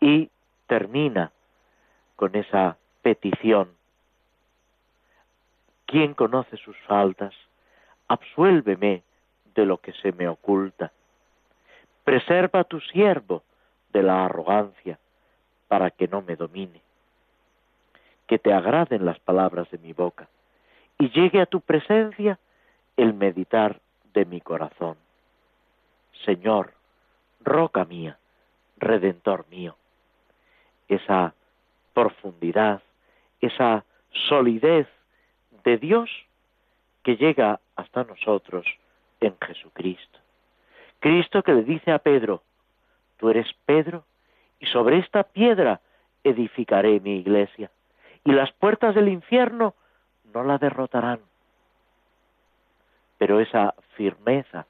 Y 0.00 0.30
termina 0.66 1.32
con 2.16 2.34
esa 2.34 2.76
petición. 3.02 3.70
¿Quién 5.86 6.14
conoce 6.14 6.56
sus 6.56 6.76
faltas? 6.86 7.34
Absuélveme 8.08 9.02
de 9.54 9.66
lo 9.66 9.78
que 9.78 9.92
se 9.94 10.12
me 10.12 10.28
oculta. 10.28 10.92
Preserva 12.04 12.60
a 12.60 12.64
tu 12.64 12.80
siervo 12.80 13.42
de 13.92 14.02
la 14.02 14.24
arrogancia 14.24 14.98
para 15.68 15.90
que 15.90 16.08
no 16.08 16.22
me 16.22 16.36
domine. 16.36 16.80
Que 18.26 18.38
te 18.38 18.52
agraden 18.52 19.04
las 19.04 19.18
palabras 19.18 19.70
de 19.70 19.78
mi 19.78 19.92
boca 19.92 20.28
y 20.98 21.10
llegue 21.10 21.40
a 21.40 21.46
tu 21.46 21.60
presencia 21.60 22.38
el 22.96 23.14
meditar 23.14 23.80
de 24.12 24.24
mi 24.24 24.40
corazón. 24.40 24.96
Señor, 26.24 26.72
roca 27.40 27.84
mía, 27.84 28.18
redentor 28.76 29.46
mío, 29.48 29.76
esa 30.90 31.34
profundidad, 31.94 32.82
esa 33.40 33.84
solidez 34.28 34.86
de 35.64 35.78
Dios 35.78 36.10
que 37.02 37.16
llega 37.16 37.60
hasta 37.76 38.04
nosotros 38.04 38.66
en 39.20 39.36
Jesucristo. 39.40 40.18
Cristo 40.98 41.42
que 41.42 41.54
le 41.54 41.62
dice 41.62 41.92
a 41.92 41.98
Pedro, 41.98 42.42
tú 43.16 43.30
eres 43.30 43.46
Pedro 43.64 44.04
y 44.58 44.66
sobre 44.66 44.98
esta 44.98 45.22
piedra 45.22 45.80
edificaré 46.24 47.00
mi 47.00 47.18
iglesia 47.18 47.70
y 48.24 48.32
las 48.32 48.52
puertas 48.52 48.94
del 48.94 49.08
infierno 49.08 49.74
no 50.32 50.44
la 50.44 50.58
derrotarán. 50.58 51.20
Pero 53.18 53.40
esa 53.40 53.74
firmeza 53.96 54.66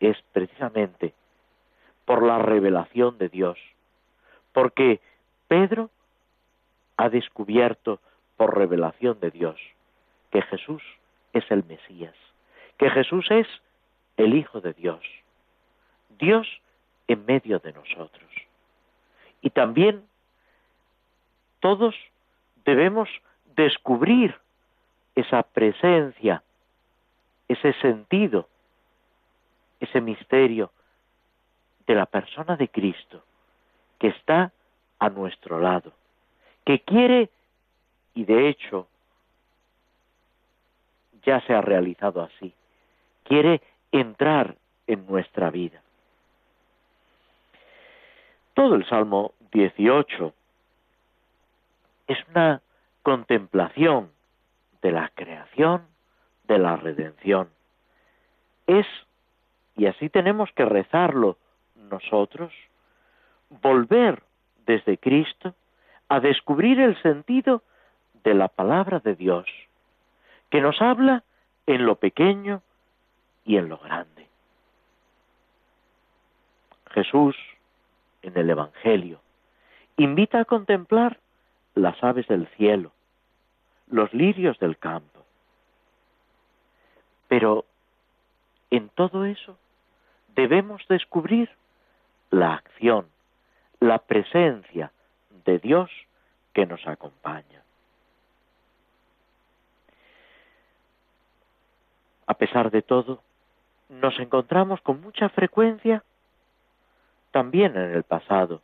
es 0.00 0.16
precisamente 0.32 1.14
por 2.04 2.22
la 2.22 2.38
revelación 2.38 3.18
de 3.18 3.28
Dios, 3.28 3.58
porque 4.52 5.00
Pedro 5.52 5.90
ha 6.96 7.10
descubierto 7.10 8.00
por 8.38 8.56
revelación 8.56 9.20
de 9.20 9.30
Dios 9.30 9.60
que 10.30 10.40
Jesús 10.40 10.82
es 11.34 11.44
el 11.50 11.62
Mesías, 11.64 12.14
que 12.78 12.88
Jesús 12.88 13.30
es 13.30 13.46
el 14.16 14.34
Hijo 14.34 14.62
de 14.62 14.72
Dios, 14.72 15.02
Dios 16.18 16.48
en 17.06 17.26
medio 17.26 17.58
de 17.58 17.74
nosotros. 17.74 18.30
Y 19.42 19.50
también 19.50 20.02
todos 21.60 21.94
debemos 22.64 23.10
descubrir 23.54 24.34
esa 25.14 25.42
presencia, 25.42 26.42
ese 27.48 27.74
sentido, 27.74 28.48
ese 29.80 30.00
misterio 30.00 30.72
de 31.86 31.94
la 31.94 32.06
persona 32.06 32.56
de 32.56 32.68
Cristo 32.68 33.22
que 33.98 34.08
está 34.08 34.50
a 35.02 35.10
nuestro 35.10 35.58
lado, 35.58 35.92
que 36.64 36.78
quiere, 36.78 37.28
y 38.14 38.24
de 38.24 38.48
hecho 38.48 38.86
ya 41.24 41.40
se 41.40 41.52
ha 41.52 41.60
realizado 41.60 42.22
así, 42.22 42.54
quiere 43.24 43.60
entrar 43.90 44.54
en 44.86 45.04
nuestra 45.08 45.50
vida. 45.50 45.82
Todo 48.54 48.76
el 48.76 48.88
Salmo 48.88 49.32
18 49.50 50.32
es 52.06 52.18
una 52.28 52.62
contemplación 53.02 54.12
de 54.82 54.92
la 54.92 55.10
creación, 55.16 55.82
de 56.44 56.58
la 56.58 56.76
redención. 56.76 57.50
Es, 58.68 58.86
y 59.76 59.86
así 59.86 60.08
tenemos 60.10 60.52
que 60.52 60.64
rezarlo 60.64 61.38
nosotros, 61.74 62.52
volver 63.48 64.22
desde 64.66 64.98
Cristo 64.98 65.54
a 66.08 66.20
descubrir 66.20 66.80
el 66.80 67.00
sentido 67.02 67.62
de 68.24 68.34
la 68.34 68.48
palabra 68.48 69.00
de 69.00 69.14
Dios, 69.14 69.46
que 70.50 70.60
nos 70.60 70.80
habla 70.80 71.24
en 71.66 71.86
lo 71.86 71.96
pequeño 71.96 72.62
y 73.44 73.56
en 73.56 73.68
lo 73.68 73.78
grande. 73.78 74.26
Jesús, 76.90 77.36
en 78.22 78.36
el 78.36 78.50
Evangelio, 78.50 79.20
invita 79.96 80.40
a 80.40 80.44
contemplar 80.44 81.18
las 81.74 82.02
aves 82.02 82.26
del 82.28 82.46
cielo, 82.56 82.92
los 83.88 84.12
lirios 84.12 84.58
del 84.58 84.76
campo. 84.76 85.24
Pero 87.28 87.64
en 88.70 88.88
todo 88.90 89.24
eso 89.24 89.56
debemos 90.34 90.86
descubrir 90.88 91.50
la 92.30 92.54
acción, 92.54 93.06
la 93.82 93.98
presencia 93.98 94.92
de 95.44 95.58
Dios 95.58 95.90
que 96.54 96.66
nos 96.66 96.86
acompaña. 96.86 97.64
A 102.26 102.34
pesar 102.34 102.70
de 102.70 102.82
todo, 102.82 103.20
nos 103.88 104.16
encontramos 104.20 104.80
con 104.82 105.00
mucha 105.00 105.28
frecuencia 105.30 106.04
también 107.32 107.76
en 107.76 107.92
el 107.92 108.04
pasado. 108.04 108.62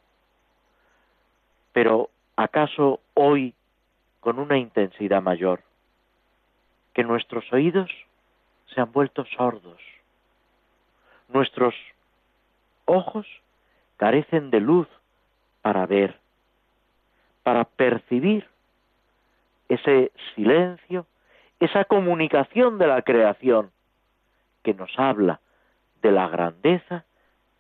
Pero 1.72 2.10
¿acaso 2.36 3.00
hoy 3.14 3.54
con 4.20 4.38
una 4.38 4.56
intensidad 4.56 5.20
mayor? 5.20 5.64
Que 6.94 7.02
nuestros 7.02 7.52
oídos 7.52 7.90
se 8.72 8.80
han 8.80 8.92
vuelto 8.92 9.24
sordos. 9.36 9.80
Nuestros 11.26 11.74
ojos 12.84 13.26
carecen 13.96 14.50
de 14.50 14.60
luz 14.60 14.88
para 15.62 15.86
ver, 15.86 16.16
para 17.42 17.64
percibir 17.64 18.46
ese 19.68 20.12
silencio, 20.34 21.06
esa 21.60 21.84
comunicación 21.84 22.78
de 22.78 22.86
la 22.86 23.02
creación 23.02 23.70
que 24.62 24.74
nos 24.74 24.90
habla 24.98 25.40
de 26.02 26.12
la 26.12 26.28
grandeza 26.28 27.04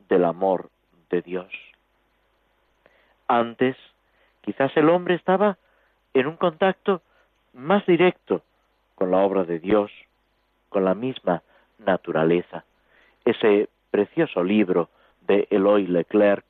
del 0.08 0.24
amor 0.24 0.70
de 1.10 1.22
Dios. 1.22 1.52
Antes, 3.26 3.76
quizás 4.40 4.74
el 4.76 4.88
hombre 4.88 5.14
estaba 5.14 5.58
en 6.14 6.26
un 6.26 6.36
contacto 6.36 7.02
más 7.52 7.84
directo 7.86 8.42
con 8.94 9.10
la 9.10 9.18
obra 9.18 9.44
de 9.44 9.58
Dios, 9.58 9.90
con 10.68 10.84
la 10.84 10.94
misma 10.94 11.42
naturaleza. 11.78 12.64
Ese 13.24 13.68
precioso 13.90 14.42
libro 14.42 14.88
de 15.26 15.46
Eloy 15.50 15.86
Leclerc, 15.86 16.44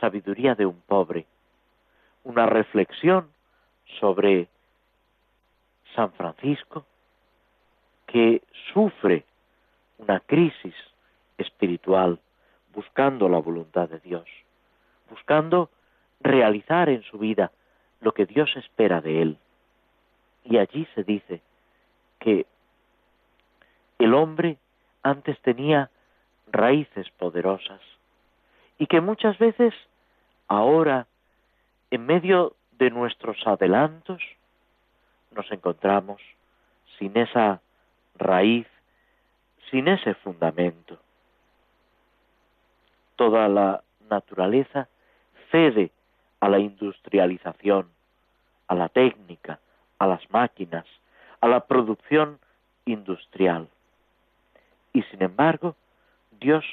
Sabiduría 0.00 0.54
de 0.54 0.66
un 0.66 0.80
pobre, 0.80 1.26
una 2.24 2.46
reflexión 2.46 3.30
sobre 4.00 4.48
San 5.94 6.12
Francisco 6.12 6.86
que 8.06 8.42
sufre 8.72 9.24
una 9.98 10.20
crisis 10.20 10.74
espiritual 11.38 12.18
buscando 12.72 13.28
la 13.28 13.38
voluntad 13.38 13.88
de 13.88 14.00
Dios, 14.00 14.24
buscando 15.08 15.70
realizar 16.20 16.88
en 16.88 17.02
su 17.02 17.18
vida 17.18 17.52
lo 18.00 18.12
que 18.12 18.26
Dios 18.26 18.50
espera 18.56 19.00
de 19.00 19.22
él. 19.22 19.38
Y 20.44 20.58
allí 20.58 20.86
se 20.94 21.04
dice 21.04 21.40
que 22.18 22.46
el 23.98 24.14
hombre 24.14 24.58
antes 25.02 25.40
tenía 25.40 25.90
raíces 26.50 27.08
poderosas 27.10 27.80
y 28.78 28.86
que 28.86 29.00
muchas 29.00 29.38
veces 29.38 29.74
ahora, 30.48 31.06
en 31.90 32.06
medio 32.06 32.54
de 32.72 32.90
nuestros 32.90 33.36
adelantos, 33.46 34.22
nos 35.32 35.50
encontramos 35.50 36.20
sin 36.98 37.16
esa 37.16 37.60
raíz, 38.16 38.66
sin 39.70 39.88
ese 39.88 40.14
fundamento 40.14 40.98
toda 43.16 43.48
la 43.48 43.82
naturaleza 44.10 44.88
cede 45.50 45.90
a 46.40 46.48
la 46.48 46.58
industrialización, 46.58 47.88
a 48.68 48.74
la 48.74 48.88
técnica, 48.88 49.60
a 49.98 50.06
las 50.06 50.28
máquinas, 50.30 50.84
a 51.40 51.48
la 51.48 51.60
producción 51.66 52.38
industrial. 52.84 53.68
Y 54.92 55.02
sin 55.04 55.22
embargo, 55.22 55.76
Dios 56.40 56.64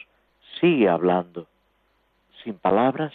sigue 0.60 0.90
hablando, 0.90 1.48
sin 2.44 2.58
palabras, 2.58 3.14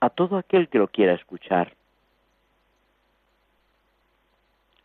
a 0.00 0.10
todo 0.10 0.36
aquel 0.36 0.68
que 0.68 0.78
lo 0.78 0.88
quiera 0.88 1.14
escuchar. 1.14 1.74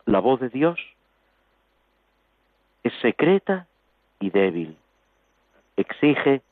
La 0.06 0.18
voz 0.18 0.40
de 0.40 0.48
Dios 0.48 0.80
es 2.82 2.92
secreta 3.00 3.66
y 4.18 4.30
débil, 4.30 4.76
exige 5.76 6.42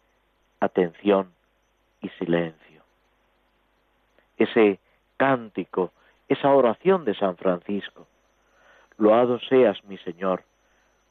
atención 0.61 1.33
y 2.01 2.09
silencio. 2.11 2.83
Ese 4.37 4.79
cántico, 5.17 5.93
esa 6.29 6.53
oración 6.53 7.05
de 7.05 7.15
San 7.15 7.37
Francisco, 7.37 8.07
loado 8.99 9.41
seas 9.41 9.83
mi 9.85 9.97
Señor 9.99 10.45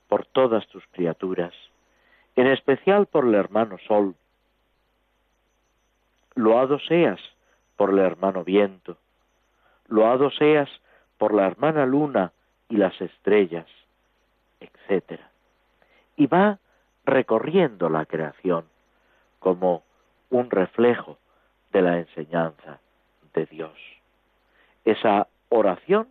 por 0.07 0.25
todas 0.25 0.67
tus 0.67 0.85
criaturas, 0.91 1.53
en 2.35 2.47
especial 2.47 3.07
por 3.07 3.25
el 3.25 3.35
hermano 3.35 3.77
Sol, 3.87 4.15
loado 6.37 6.79
seas 6.79 7.19
por 7.75 7.89
el 7.89 7.99
hermano 7.99 8.43
Viento, 8.43 8.97
loado 9.87 10.29
seas 10.31 10.69
por 11.17 11.33
la 11.33 11.47
hermana 11.47 11.85
Luna 11.85 12.31
y 12.69 12.77
las 12.77 12.99
estrellas, 13.01 13.65
etc. 14.59 15.19
Y 16.15 16.27
va 16.27 16.59
recorriendo 17.05 17.89
la 17.89 18.05
creación 18.05 18.65
como 19.39 19.83
un 20.29 20.51
reflejo 20.51 21.17
de 21.71 21.81
la 21.81 21.97
enseñanza 21.99 22.79
de 23.33 23.45
Dios. 23.47 23.77
Esa 24.85 25.27
oración 25.49 26.07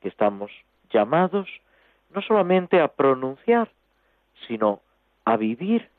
que 0.00 0.08
estamos 0.08 0.50
llamados 0.90 1.48
no 2.14 2.22
solamente 2.22 2.80
a 2.80 2.88
pronunciar, 2.88 3.70
sino 4.46 4.80
a 5.26 5.36
vivir 5.36 5.90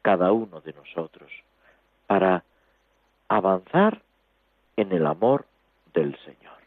cada 0.00 0.32
uno 0.32 0.62
de 0.62 0.72
nosotros 0.72 1.30
para 2.06 2.42
avanzar 3.28 4.02
en 4.76 4.92
el 4.92 5.06
amor 5.06 5.46
del 5.92 6.16
Señor. 6.24 6.58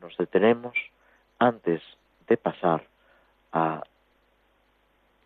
Nos 0.00 0.16
detenemos 0.16 0.74
antes 1.38 1.82
de 2.26 2.36
pasar 2.36 2.86
a 3.52 3.82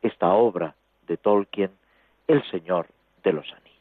esta 0.03 0.33
obra 0.33 0.75
de 1.07 1.17
Tolkien, 1.17 1.71
El 2.27 2.43
Señor 2.51 2.89
de 3.23 3.33
los 3.33 3.47
anillos. 3.53 3.74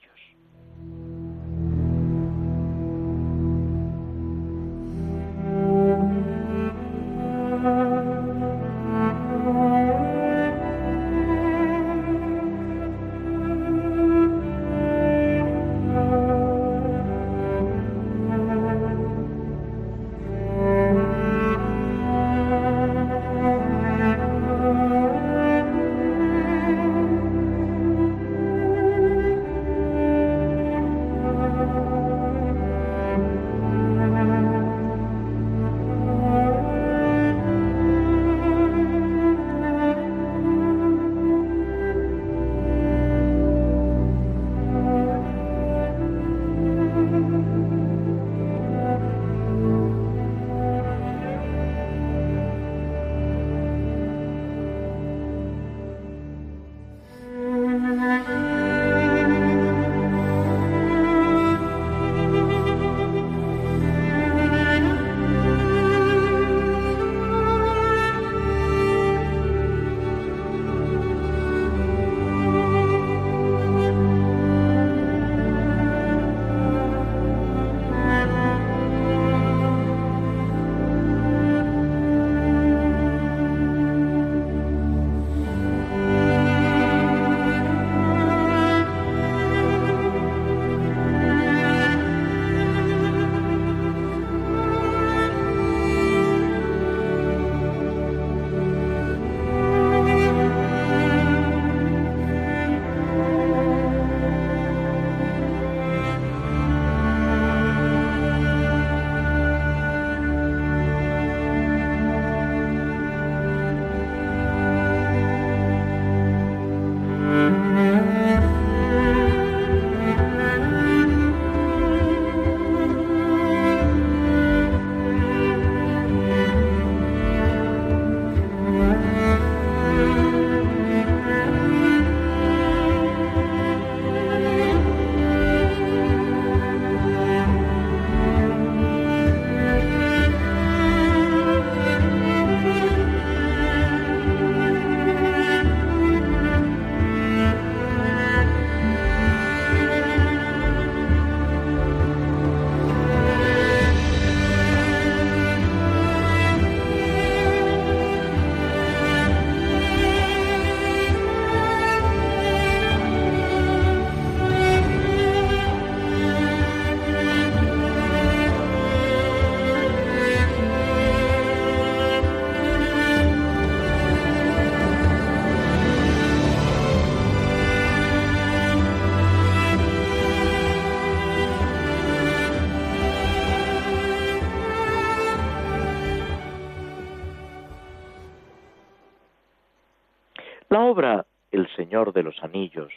Obra 190.93 191.25
El 191.51 191.67
Señor 191.75 192.13
de 192.13 192.21
los 192.21 192.43
Anillos, 192.43 192.93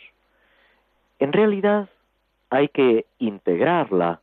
en 1.19 1.33
realidad 1.33 1.89
hay 2.51 2.69
que 2.69 3.07
integrarla 3.19 4.21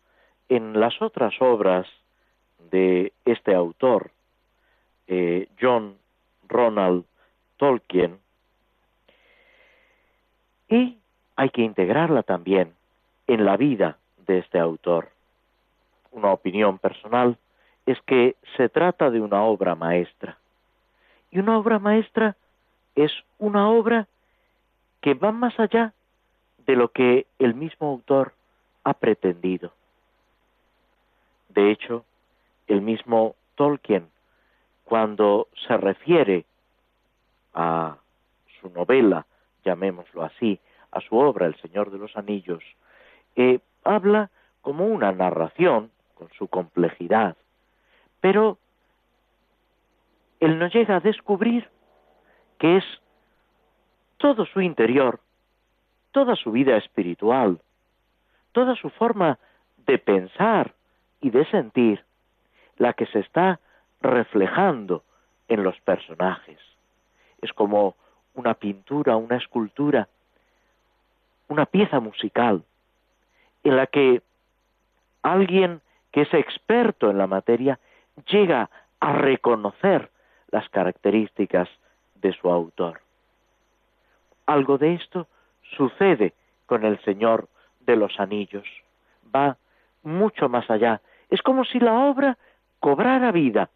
en 0.47 0.79
las 0.79 1.01
otras 1.01 1.33
obras 1.39 1.87
de 2.69 3.13
este 3.25 3.55
autor, 3.55 4.11
eh, 5.07 5.47
John 5.59 5.95
Ronald 6.47 7.05
Tolkien, 7.57 8.19
y 10.69 10.99
hay 11.35 11.49
que 11.49 11.63
integrarla 11.63 12.21
también 12.21 12.73
en 13.25 13.43
la 13.43 13.57
vida 13.57 13.97
de 14.27 14.37
este 14.37 14.59
autor. 14.59 15.09
Una 16.11 16.31
opinión 16.31 16.77
personal 16.77 17.37
es 17.87 17.99
que 18.01 18.35
se 18.55 18.69
trata 18.69 19.09
de 19.09 19.19
una 19.19 19.43
obra 19.43 19.73
maestra. 19.73 20.37
Y 21.31 21.39
una 21.39 21.57
obra 21.57 21.79
maestra 21.79 22.35
es 22.95 23.11
una 23.39 23.69
obra 23.69 24.07
que 25.01 25.13
va 25.13 25.31
más 25.31 25.59
allá 25.59 25.93
de 26.65 26.75
lo 26.75 26.89
que 26.89 27.25
el 27.39 27.55
mismo 27.55 27.89
autor 27.89 28.33
ha 28.83 28.93
pretendido. 28.93 29.73
De 31.49 31.71
hecho, 31.71 32.05
el 32.67 32.81
mismo 32.81 33.35
Tolkien, 33.55 34.07
cuando 34.85 35.47
se 35.67 35.77
refiere 35.77 36.45
a 37.53 37.97
su 38.59 38.69
novela, 38.69 39.25
llamémoslo 39.63 40.23
así, 40.23 40.59
a 40.91 41.01
su 41.01 41.17
obra 41.17 41.47
El 41.47 41.55
Señor 41.57 41.91
de 41.91 41.97
los 41.97 42.15
Anillos, 42.15 42.63
eh, 43.35 43.59
habla 43.83 44.29
como 44.61 44.85
una 44.85 45.11
narración, 45.11 45.91
con 46.15 46.29
su 46.37 46.47
complejidad, 46.47 47.35
pero 48.21 48.57
él 50.39 50.59
no 50.59 50.67
llega 50.67 50.97
a 50.97 50.99
descubrir 50.99 51.67
que 52.63 52.77
es 52.77 52.85
todo 54.15 54.45
su 54.45 54.61
interior, 54.61 55.19
toda 56.13 56.37
su 56.37 56.53
vida 56.53 56.77
espiritual, 56.77 57.59
toda 58.53 58.77
su 58.77 58.89
forma 58.89 59.37
de 59.85 59.97
pensar 59.97 60.73
y 61.19 61.29
de 61.29 61.43
sentir, 61.47 62.05
la 62.77 62.93
que 62.93 63.05
se 63.07 63.19
está 63.19 63.59
reflejando 63.99 65.03
en 65.49 65.61
los 65.61 65.77
personajes. 65.81 66.57
Es 67.41 67.51
como 67.51 67.97
una 68.33 68.53
pintura, 68.53 69.17
una 69.17 69.35
escultura, 69.35 70.07
una 71.49 71.65
pieza 71.65 71.99
musical, 71.99 72.63
en 73.65 73.75
la 73.75 73.87
que 73.87 74.21
alguien 75.21 75.81
que 76.13 76.21
es 76.21 76.33
experto 76.33 77.11
en 77.11 77.17
la 77.17 77.27
materia 77.27 77.77
llega 78.25 78.69
a 79.01 79.11
reconocer 79.11 80.09
las 80.49 80.69
características 80.69 81.67
de 82.23 82.33
su 82.33 82.49
autor. 82.49 83.01
Algo 84.47 84.79
de 84.79 84.95
esto 84.95 85.27
sucede 85.77 86.33
con 86.65 86.83
el 86.85 86.99
Señor 87.03 87.47
de 87.81 87.95
los 87.95 88.19
Anillos. 88.19 88.65
Va 89.33 89.57
mucho 90.01 90.49
más 90.49 90.67
allá. 90.71 91.01
Es 91.29 91.43
como 91.43 91.63
si 91.65 91.79
la 91.79 91.93
obra 91.93 92.39
cobrara 92.79 93.31
vida 93.31 93.69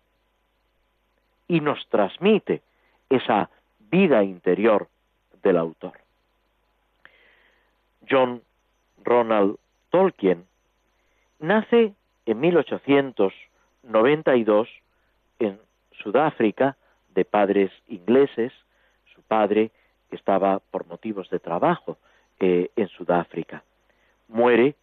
y 1.48 1.60
nos 1.60 1.88
transmite 1.89 2.64
esa 3.10 3.52
vida 3.80 4.24
interior 4.24 4.88
del 5.43 5.58
autor. 5.58 6.00
John 8.10 8.41
Ronald 9.04 9.58
Tolkien 9.89 10.45
nace 11.39 11.93
en 12.26 12.39
1892 12.39 14.70
en 15.39 15.60
Sudáfrica 16.02 16.78
de 17.18 17.26
padres 17.26 17.72
ingleses. 17.88 18.53
Su 19.15 19.24
padre 19.24 19.72
estaba 20.11 20.59
por 20.59 20.86
motivos 20.86 21.28
de 21.32 21.39
trabajo 21.39 21.97
eh, 22.39 22.70
en 22.76 22.88
Sudáfrica. 22.89 23.63
Muere 24.28 24.76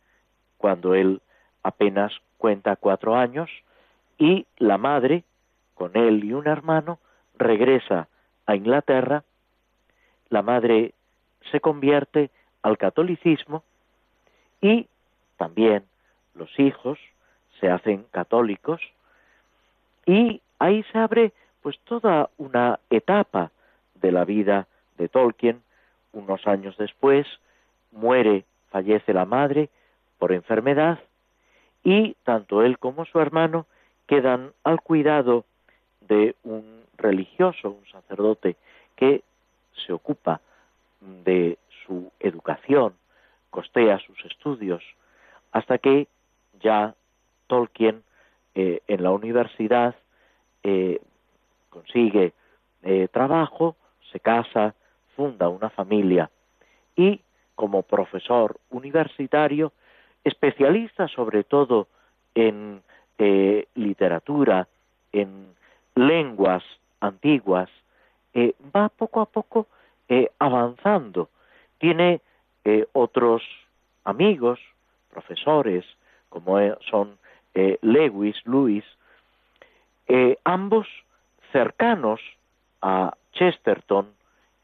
cuando 0.58 0.96
él 0.96 1.22
apenas 1.62 2.12
cuenta 2.36 2.74
cuatro 2.74 3.14
años 3.14 3.48
y 4.18 4.46
la 4.58 4.78
madre, 4.78 5.22
con 5.74 5.96
él 5.96 6.24
y 6.24 6.32
un 6.32 6.48
hermano, 6.48 6.98
regresa 7.38 8.08
a 8.46 8.56
Inglaterra. 8.56 9.22
La 10.28 10.42
madre 10.42 10.92
se 11.52 11.60
convierte 11.60 12.30
al 12.62 12.78
catolicismo 12.78 13.62
y 14.60 14.88
también 15.36 15.84
los 16.34 16.50
hijos 16.58 16.98
se 17.60 17.70
hacen 17.70 18.06
católicos 18.10 18.80
y 20.04 20.40
ahí 20.58 20.82
se 20.90 20.98
abre 20.98 21.32
pues 21.64 21.78
toda 21.84 22.28
una 22.36 22.78
etapa 22.90 23.50
de 23.94 24.12
la 24.12 24.26
vida 24.26 24.66
de 24.98 25.08
Tolkien. 25.08 25.62
Unos 26.12 26.46
años 26.46 26.76
después 26.76 27.26
muere, 27.90 28.44
fallece 28.68 29.14
la 29.14 29.24
madre 29.24 29.70
por 30.18 30.32
enfermedad 30.32 30.98
y 31.82 32.16
tanto 32.22 32.62
él 32.62 32.78
como 32.78 33.06
su 33.06 33.18
hermano 33.18 33.64
quedan 34.06 34.52
al 34.62 34.82
cuidado 34.82 35.46
de 36.02 36.36
un 36.44 36.82
religioso, 36.98 37.70
un 37.70 37.86
sacerdote 37.90 38.56
que 38.94 39.22
se 39.86 39.94
ocupa 39.94 40.42
de 41.00 41.56
su 41.86 42.12
educación, 42.20 42.92
costea 43.48 43.98
sus 44.00 44.22
estudios, 44.26 44.84
hasta 45.50 45.78
que 45.78 46.08
ya 46.60 46.94
Tolkien 47.46 48.02
eh, 48.54 48.80
en 48.86 49.02
la 49.02 49.12
universidad 49.12 49.94
eh, 50.62 51.00
consigue 51.74 52.32
eh, 52.82 53.08
trabajo, 53.12 53.76
se 54.12 54.20
casa, 54.20 54.74
funda 55.16 55.48
una 55.48 55.70
familia 55.70 56.30
y 56.96 57.20
como 57.54 57.82
profesor 57.82 58.56
universitario, 58.70 59.72
especialista 60.22 61.08
sobre 61.08 61.44
todo 61.44 61.88
en 62.34 62.82
literatura, 63.74 64.66
en 65.12 65.54
lenguas 65.94 66.64
antiguas, 67.00 67.70
va 68.74 68.88
poco 68.88 69.20
a 69.20 69.26
poco 69.26 69.68
avanzando. 70.40 71.28
Tiene 71.78 72.20
otros 72.92 73.42
amigos, 74.02 74.58
profesores, 75.12 75.84
como 76.28 76.58
son 76.90 77.16
eh, 77.54 77.78
Lewis, 77.82 78.84
eh, 80.08 80.36
ambos 80.44 80.86
cercanos 81.54 82.20
a 82.82 83.16
Chesterton 83.32 84.08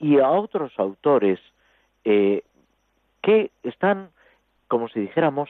y 0.00 0.18
a 0.18 0.28
otros 0.28 0.72
autores 0.76 1.38
eh, 2.04 2.42
que 3.22 3.52
están, 3.62 4.10
como 4.66 4.88
si 4.88 4.98
dijéramos, 4.98 5.48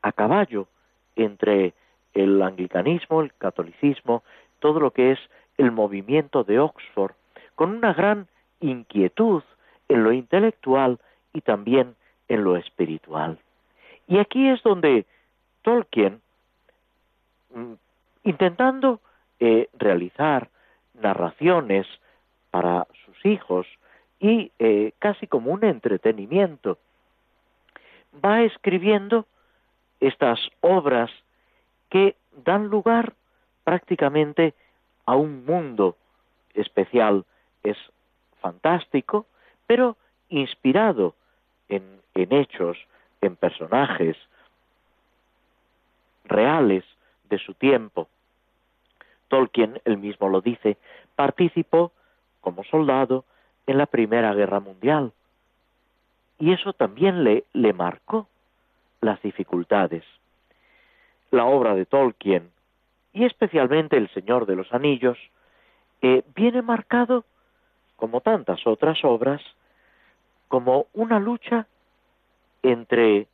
a 0.00 0.12
caballo 0.12 0.66
entre 1.14 1.74
el 2.14 2.40
anglicanismo, 2.40 3.20
el 3.20 3.34
catolicismo, 3.34 4.22
todo 4.60 4.80
lo 4.80 4.92
que 4.92 5.12
es 5.12 5.18
el 5.58 5.72
movimiento 5.72 6.42
de 6.42 6.58
Oxford, 6.58 7.12
con 7.54 7.76
una 7.76 7.92
gran 7.92 8.26
inquietud 8.60 9.42
en 9.88 10.04
lo 10.04 10.12
intelectual 10.12 10.98
y 11.34 11.42
también 11.42 11.96
en 12.28 12.44
lo 12.44 12.56
espiritual. 12.56 13.38
Y 14.06 14.16
aquí 14.18 14.48
es 14.48 14.62
donde 14.62 15.04
Tolkien, 15.60 16.22
mm, 17.54 17.74
intentando 18.24 19.00
eh, 19.38 19.68
realizar 19.78 20.48
narraciones 21.00 21.86
para 22.50 22.86
sus 23.04 23.26
hijos 23.26 23.66
y 24.20 24.50
eh, 24.58 24.92
casi 24.98 25.26
como 25.26 25.52
un 25.52 25.64
entretenimiento, 25.64 26.78
va 28.24 28.42
escribiendo 28.42 29.26
estas 30.00 30.40
obras 30.60 31.10
que 31.90 32.16
dan 32.44 32.68
lugar 32.68 33.14
prácticamente 33.64 34.54
a 35.06 35.16
un 35.16 35.44
mundo 35.44 35.96
especial. 36.54 37.24
Es 37.62 37.76
fantástico, 38.40 39.26
pero 39.66 39.96
inspirado 40.28 41.14
en, 41.68 41.82
en 42.14 42.32
hechos, 42.32 42.78
en 43.20 43.36
personajes, 43.36 44.16
reales 46.24 46.84
de 47.28 47.38
su 47.38 47.54
tiempo. 47.54 48.08
Tolkien, 49.28 49.80
él 49.84 49.98
mismo 49.98 50.28
lo 50.28 50.40
dice, 50.40 50.76
participó 51.14 51.92
como 52.40 52.64
soldado 52.64 53.24
en 53.66 53.78
la 53.78 53.86
Primera 53.86 54.34
Guerra 54.34 54.60
Mundial. 54.60 55.12
Y 56.38 56.52
eso 56.52 56.72
también 56.72 57.24
le, 57.24 57.44
le 57.52 57.72
marcó 57.72 58.28
las 59.00 59.20
dificultades. 59.22 60.04
La 61.30 61.44
obra 61.44 61.74
de 61.74 61.84
Tolkien, 61.84 62.50
y 63.12 63.24
especialmente 63.24 63.96
El 63.96 64.08
Señor 64.10 64.46
de 64.46 64.56
los 64.56 64.72
Anillos, 64.72 65.18
eh, 66.00 66.22
viene 66.34 66.62
marcado, 66.62 67.24
como 67.96 68.20
tantas 68.20 68.66
otras 68.66 69.04
obras, 69.04 69.42
como 70.46 70.86
una 70.94 71.18
lucha 71.18 71.66
entre 72.62 73.26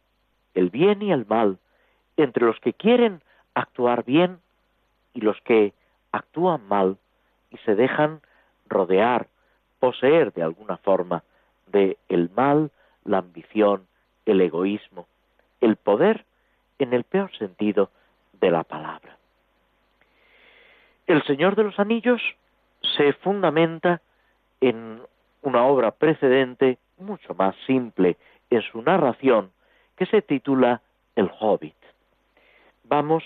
el 0.55 0.71
bien 0.71 1.03
y 1.03 1.13
el 1.13 1.27
mal, 1.27 1.59
entre 2.17 2.47
los 2.47 2.59
que 2.61 2.73
quieren 2.73 3.21
actuar 3.55 4.05
bien 4.05 4.39
y 5.13 5.21
los 5.21 5.41
que 5.43 5.73
actúan 6.17 6.67
mal 6.69 6.97
y 7.51 7.57
se 7.59 7.75
dejan 7.75 8.21
rodear 8.69 9.29
desposeer 9.85 10.33
de 10.33 10.43
alguna 10.43 10.79
forma 10.79 11.23
de 11.67 11.99
el 12.09 12.31
mal, 12.31 12.71
la 13.05 13.19
ambición, 13.19 13.87
el 14.25 14.41
egoísmo, 14.41 15.07
el 15.61 15.77
poder 15.77 16.25
en 16.79 16.95
el 16.95 17.05
peor 17.05 17.31
sentido 17.37 17.91
de 18.41 18.51
la 18.51 18.65
palabra. 18.65 19.19
El 21.07 21.23
Señor 21.25 21.55
de 21.55 21.65
los 21.65 21.79
Anillos 21.79 22.23
se 22.97 23.13
fundamenta 23.13 24.01
en 24.63 25.03
una 25.43 25.67
obra 25.67 25.91
precedente 25.91 26.79
mucho 26.99 27.35
más 27.35 27.55
simple 27.67 28.17
en 28.49 28.63
su 28.63 28.81
narración 28.81 29.51
que 29.97 30.07
se 30.07 30.23
titula 30.23 30.81
El 31.15 31.31
Hobbit. 31.41 31.77
Vamos 32.85 33.23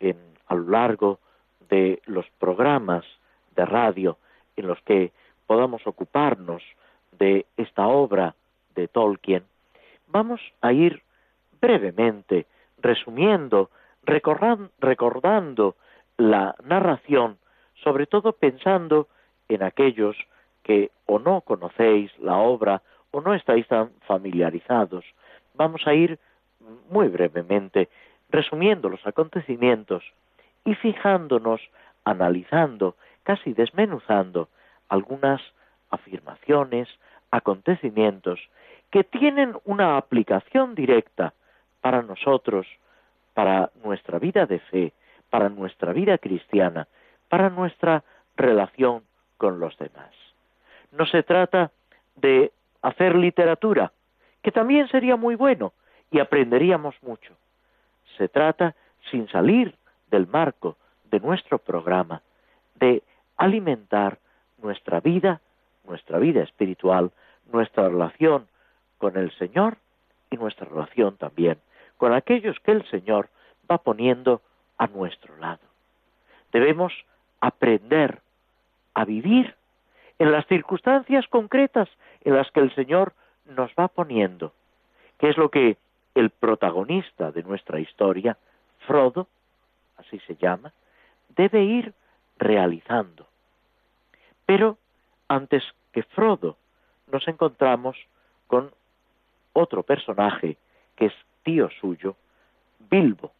en, 0.00 0.16
a 0.48 0.54
lo 0.56 0.70
largo 0.70 1.20
de 1.68 2.02
los 2.06 2.26
programas 2.38 3.04
de 3.54 3.64
radio 3.64 4.18
en 4.56 4.66
los 4.66 4.80
que 4.82 5.12
podamos 5.46 5.86
ocuparnos 5.86 6.62
de 7.18 7.46
esta 7.56 7.86
obra 7.86 8.34
de 8.74 8.88
Tolkien, 8.88 9.44
vamos 10.08 10.40
a 10.60 10.72
ir 10.72 11.02
brevemente 11.60 12.46
resumiendo, 12.80 13.70
recordando 14.04 15.74
la 16.16 16.54
narración, 16.64 17.38
sobre 17.82 18.06
todo 18.06 18.32
pensando 18.32 19.08
en 19.48 19.62
aquellos 19.62 20.16
que 20.62 20.90
o 21.06 21.18
no 21.18 21.40
conocéis 21.40 22.16
la 22.18 22.36
obra 22.36 22.82
o 23.10 23.20
no 23.20 23.34
estáis 23.34 23.66
tan 23.68 23.90
familiarizados. 24.06 25.04
Vamos 25.54 25.86
a 25.86 25.94
ir 25.94 26.18
muy 26.90 27.08
brevemente 27.08 27.88
resumiendo 28.30 28.88
los 28.88 29.04
acontecimientos 29.06 30.04
y 30.64 30.74
fijándonos, 30.74 31.60
analizando, 32.04 32.96
casi 33.22 33.52
desmenuzando 33.52 34.48
algunas 34.88 35.40
afirmaciones, 35.90 36.88
acontecimientos 37.30 38.40
que 38.90 39.04
tienen 39.04 39.54
una 39.64 39.96
aplicación 39.96 40.74
directa 40.74 41.34
para 41.80 42.02
nosotros, 42.02 42.66
para 43.34 43.70
nuestra 43.84 44.18
vida 44.18 44.46
de 44.46 44.58
fe, 44.58 44.92
para 45.30 45.48
nuestra 45.48 45.92
vida 45.92 46.18
cristiana, 46.18 46.88
para 47.28 47.50
nuestra 47.50 48.02
relación 48.36 49.02
con 49.36 49.60
los 49.60 49.76
demás. 49.78 50.10
No 50.90 51.06
se 51.06 51.22
trata 51.22 51.70
de 52.16 52.50
hacer 52.82 53.14
literatura, 53.14 53.92
que 54.42 54.52
también 54.52 54.88
sería 54.88 55.16
muy 55.16 55.34
bueno 55.34 55.72
y 56.10 56.20
aprenderíamos 56.20 56.94
mucho. 57.02 57.34
Se 58.16 58.28
trata, 58.28 58.74
sin 59.10 59.28
salir 59.28 59.74
del 60.10 60.26
marco 60.26 60.76
de 61.10 61.20
nuestro 61.20 61.58
programa, 61.58 62.22
de 62.74 63.02
alimentar 63.36 64.18
nuestra 64.62 65.00
vida, 65.00 65.40
nuestra 65.86 66.18
vida 66.18 66.42
espiritual, 66.42 67.10
nuestra 67.50 67.88
relación 67.88 68.46
con 68.98 69.16
el 69.16 69.30
Señor 69.38 69.78
y 70.30 70.36
nuestra 70.36 70.66
relación 70.66 71.16
también 71.16 71.58
con 71.98 72.14
aquellos 72.14 72.58
que 72.60 72.72
el 72.72 72.88
Señor 72.88 73.28
va 73.70 73.78
poniendo 73.78 74.40
a 74.78 74.86
nuestro 74.86 75.36
lado. 75.36 75.60
Debemos 76.52 76.92
aprender 77.40 78.20
a 78.94 79.04
vivir 79.04 79.54
en 80.18 80.32
las 80.32 80.46
circunstancias 80.46 81.26
concretas 81.28 81.88
en 82.24 82.34
las 82.34 82.50
que 82.50 82.60
el 82.60 82.74
Señor 82.74 83.12
nos 83.44 83.70
va 83.78 83.88
poniendo, 83.88 84.52
que 85.18 85.28
es 85.28 85.36
lo 85.36 85.50
que 85.50 85.76
el 86.14 86.30
protagonista 86.30 87.30
de 87.30 87.42
nuestra 87.42 87.80
historia, 87.80 88.38
Frodo, 88.86 89.26
así 89.98 90.18
se 90.20 90.36
llama, 90.36 90.72
debe 91.36 91.62
ir 91.62 91.92
realizando. 92.38 93.26
Pero 94.46 94.78
antes 95.28 95.62
que 95.92 96.02
Frodo 96.02 96.56
nos 97.10 97.26
encontramos 97.28 97.96
con 98.46 98.72
otro 99.52 99.82
personaje 99.82 100.56
que 100.96 101.06
es 101.06 101.14
tío 101.42 101.68
suyo, 101.80 102.16
Bilbo. 102.90 103.32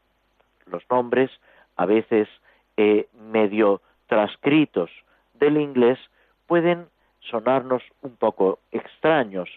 Los 0.67 0.83
nombres 0.91 1.31
a 1.77 1.87
veces 1.87 2.29
eh, 2.77 3.09
medio 3.15 3.81
transcritos 4.07 4.91
del 5.35 5.57
inglés 5.57 5.99
pueden 6.47 6.89
sonarnos 7.21 7.83
un 8.03 8.17
poco 8.17 8.59
extraños. 8.73 9.49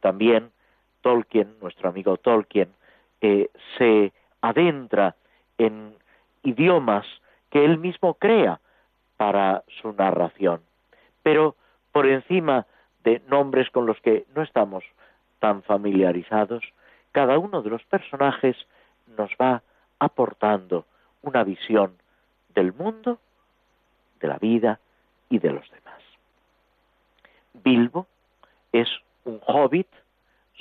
También 0.00 0.50
Tolkien, 1.00 1.56
nuestro 1.60 1.88
amigo 1.88 2.16
Tolkien, 2.16 2.72
eh, 3.20 3.50
se 3.78 4.12
adentra 4.40 5.14
en 5.58 5.94
idiomas 6.42 7.06
que 7.50 7.64
él 7.64 7.78
mismo 7.78 8.14
crea 8.14 8.60
para 9.16 9.62
su 9.80 9.92
narración. 9.92 10.62
Pero 11.22 11.54
por 11.92 12.06
encima 12.06 12.66
de 13.04 13.20
nombres 13.28 13.70
con 13.70 13.86
los 13.86 14.00
que 14.00 14.24
no 14.34 14.42
estamos 14.42 14.84
tan 15.38 15.62
familiarizados, 15.62 16.62
cada 17.12 17.38
uno 17.38 17.62
de 17.62 17.70
los 17.70 17.82
personajes 17.84 18.56
nos 19.16 19.30
va 19.40 19.62
aportando 19.98 20.86
una 21.22 21.44
visión 21.44 21.94
del 22.54 22.72
mundo, 22.72 23.18
de 24.20 24.28
la 24.28 24.38
vida 24.38 24.80
y 25.28 25.38
de 25.38 25.50
los 25.50 25.68
demás. 25.70 26.02
Bilbo 27.54 28.06
es 28.72 28.88
un 29.24 29.40
hobbit, 29.46 29.88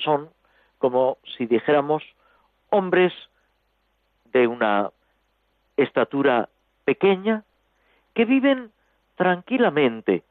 son 0.03 0.29
como 0.77 1.17
si 1.37 1.45
dijéramos 1.45 2.03
hombres 2.69 3.13
de 4.25 4.47
una 4.47 4.91
estatura 5.83 6.49
pequeña 6.85 7.43
que 8.13 8.25
viven 8.25 8.71
tranquilamente 9.15 10.23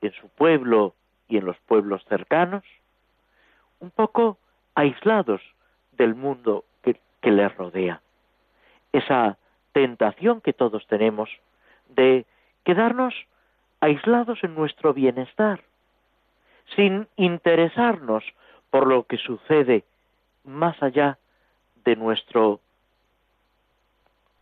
en 0.00 0.12
su 0.12 0.28
pueblo 0.28 0.94
y 1.28 1.38
en 1.38 1.46
los 1.46 1.56
pueblos 1.66 2.04
cercanos, 2.08 2.64
un 3.80 3.90
poco 3.90 4.38
aislados 4.74 5.40
del 5.92 6.14
mundo 6.14 6.64
que, 6.82 7.30
les 7.30 7.56
rodea. 7.56 8.02
Esa 8.92 9.38
tentación 9.72 10.42
que 10.42 10.52
todos 10.52 10.86
tenemos 10.88 11.30
de 11.88 12.26
quedarnos 12.64 13.14
aislados 13.80 14.44
en 14.44 14.54
nuestro 14.54 14.92
bienestar, 14.92 15.62
sin 16.76 17.08
interesarnos 17.16 18.24
por 18.70 18.86
lo 18.86 19.04
que 19.04 19.16
sucede 19.16 19.84
más 20.44 20.82
allá 20.82 21.18
de 21.84 21.96
nuestro 21.96 22.60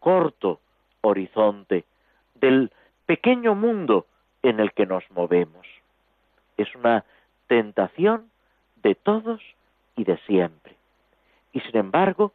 corto 0.03 0.59
horizonte, 1.01 1.85
del 2.35 2.73
pequeño 3.07 3.55
mundo 3.55 4.07
en 4.43 4.59
el 4.59 4.73
que 4.73 4.85
nos 4.85 5.09
movemos. 5.13 5.65
Es 6.57 6.75
una 6.75 7.05
tentación 7.47 8.29
de 8.83 8.97
todos 8.97 9.41
y 9.95 10.03
de 10.03 10.19
siempre. 10.27 10.75
Y 11.53 11.61
sin 11.61 11.77
embargo, 11.77 12.33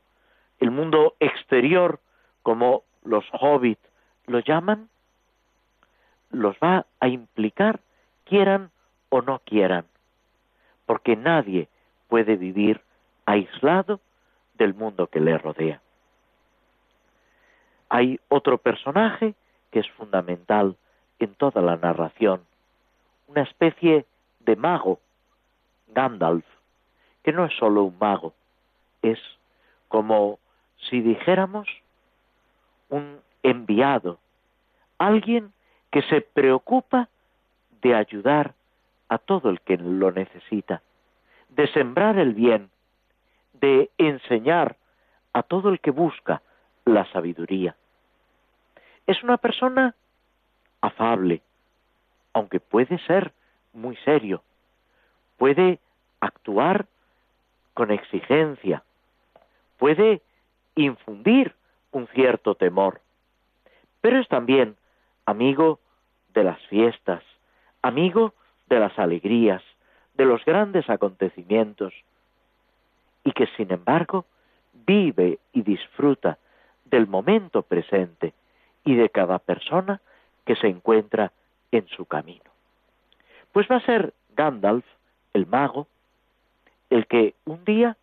el 0.60 0.72
mundo 0.72 1.16
exterior, 1.20 2.00
como 2.42 2.84
los 3.04 3.26
hobbits 3.34 3.82
lo 4.28 4.40
llaman, 4.40 4.88
los 6.32 6.56
va 6.64 6.86
a 7.02 7.08
implicar, 7.10 7.82
quieran 8.24 8.72
o 9.10 9.22
no 9.22 9.40
quieran, 9.40 9.86
porque 10.86 11.18
nadie 11.18 11.68
puede 12.08 12.38
vivir 12.38 12.82
aislado 13.26 14.00
del 14.54 14.74
mundo 14.74 15.08
que 15.08 15.20
le 15.20 15.38
rodea. 15.38 15.82
Hay 17.90 18.20
otro 18.30 18.58
personaje 18.58 19.34
que 19.72 19.80
es 19.80 19.90
fundamental 19.92 20.76
en 21.20 21.34
toda 21.36 21.62
la 21.62 21.78
narración, 21.78 22.42
una 23.28 23.42
especie 23.42 24.06
de 24.40 24.56
mago, 24.56 25.00
Gandalf, 25.88 26.46
que 27.24 27.34
no 27.34 27.46
es 27.46 27.54
solo 27.58 27.84
un 27.84 27.98
mago, 28.00 28.34
es 29.02 29.20
como 29.88 30.40
si 30.90 31.02
dijéramos 31.02 31.68
un 32.90 33.20
enviado, 33.44 34.20
alguien 34.98 35.54
que 35.92 36.02
se 36.04 36.22
preocupa 36.22 37.10
de 37.82 37.96
ayudar 37.96 38.54
a 39.10 39.18
todo 39.18 39.50
el 39.50 39.62
que 39.62 39.78
lo 39.78 40.12
necesita, 40.12 40.82
de 41.50 41.68
sembrar 41.68 42.18
el 42.18 42.34
bien, 42.34 42.70
de 43.54 43.90
enseñar 43.98 44.76
a 45.34 45.44
todo 45.44 45.70
el 45.70 45.80
que 45.80 45.92
busca 45.92 46.42
la 46.88 47.06
sabiduría. 47.12 47.76
Es 49.06 49.22
una 49.24 49.38
persona 49.38 49.96
afable, 50.82 51.42
aunque 52.34 52.60
puede 52.60 52.98
ser 53.00 53.34
muy 53.74 53.96
serio, 53.98 54.44
puede 55.38 55.80
actuar 56.20 56.88
con 57.74 57.92
exigencia, 57.92 58.84
puede 59.78 60.22
infundir 60.76 61.54
un 61.92 62.08
cierto 62.08 62.56
temor, 62.56 63.02
pero 64.02 64.20
es 64.20 64.28
también 64.28 64.76
amigo 65.26 65.80
de 66.34 66.44
las 66.44 66.60
fiestas, 66.68 67.24
amigo 67.82 68.34
de 68.68 68.80
las 68.80 68.98
alegrías, 68.98 69.64
de 70.16 70.26
los 70.26 70.44
grandes 70.46 70.90
acontecimientos, 70.90 71.94
y 73.24 73.32
que 73.32 73.48
sin 73.58 73.72
embargo 73.72 74.26
vive 74.74 75.40
y 75.54 75.62
disfruta 75.62 76.38
del 76.90 77.08
momento 77.08 77.62
presente 77.64 78.34
y 78.84 78.96
de 78.96 79.10
cada 79.10 79.40
persona 79.40 80.02
que 80.46 80.56
se 80.56 80.68
encuentra 80.68 81.32
en 81.72 81.88
su 81.90 82.06
camino. 82.06 82.50
Pues 83.52 83.68
va 83.70 83.78
a 83.78 83.86
ser 83.86 84.14
Gandalf, 84.36 84.86
el 85.34 85.46
mago, 85.48 85.88
el 86.90 87.06
que 87.08 87.36
un 87.46 87.66
día 87.66 87.98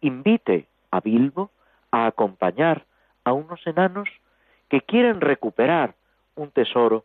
invite 0.00 0.66
a 0.90 1.00
Bilbo 1.00 1.50
a 1.90 2.06
acompañar 2.06 2.84
a 3.24 3.32
unos 3.32 3.66
enanos 3.66 4.08
que 4.68 4.80
quieren 4.80 5.20
recuperar 5.20 5.94
un 6.34 6.50
tesoro 6.50 7.04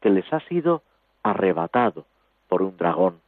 que 0.00 0.10
les 0.10 0.30
ha 0.32 0.40
sido 0.40 0.82
arrebatado 1.22 2.06
por 2.48 2.62
un 2.62 2.76
dragón. 2.76 3.20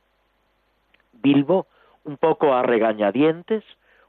Bilbo, 1.12 1.66
un 2.05 2.16
poco 2.16 2.55
a 2.55 2.62
regañadientes, 2.62 3.64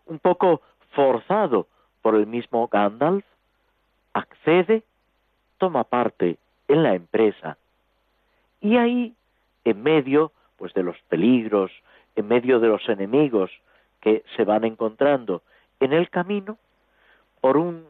un 0.05 0.19
poco 0.19 0.61
forzado 0.91 1.67
por 2.01 2.15
el 2.15 2.27
mismo 2.27 2.67
Gandalf, 2.67 3.25
accede, 4.13 4.83
toma 5.57 5.83
parte 5.83 6.37
en 6.67 6.83
la 6.83 6.95
empresa 6.95 7.57
y 8.61 8.77
ahí, 8.77 9.13
en 9.63 9.83
medio 9.83 10.31
pues 10.57 10.73
de 10.73 10.83
los 10.83 10.97
peligros, 11.07 11.71
en 12.15 12.27
medio 12.27 12.59
de 12.59 12.67
los 12.67 12.87
enemigos 12.89 13.51
que 14.01 14.23
se 14.35 14.43
van 14.43 14.65
encontrando 14.65 15.41
en 15.79 15.93
el 15.93 16.09
camino, 16.09 16.57
por 17.39 17.55
un 17.55 17.85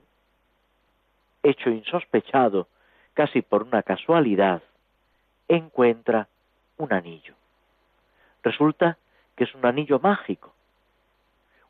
hecho 1.41 1.69
insospechado, 1.71 2.67
casi 3.13 3.41
por 3.41 3.63
una 3.63 3.81
casualidad, 3.81 4.61
encuentra 5.47 6.27
un 6.77 6.93
anillo. 6.93 7.33
Resulta 8.43 8.97
que 9.35 9.45
es 9.45 9.55
un 9.55 9.65
anillo 9.65 9.99
mágico, 9.99 10.53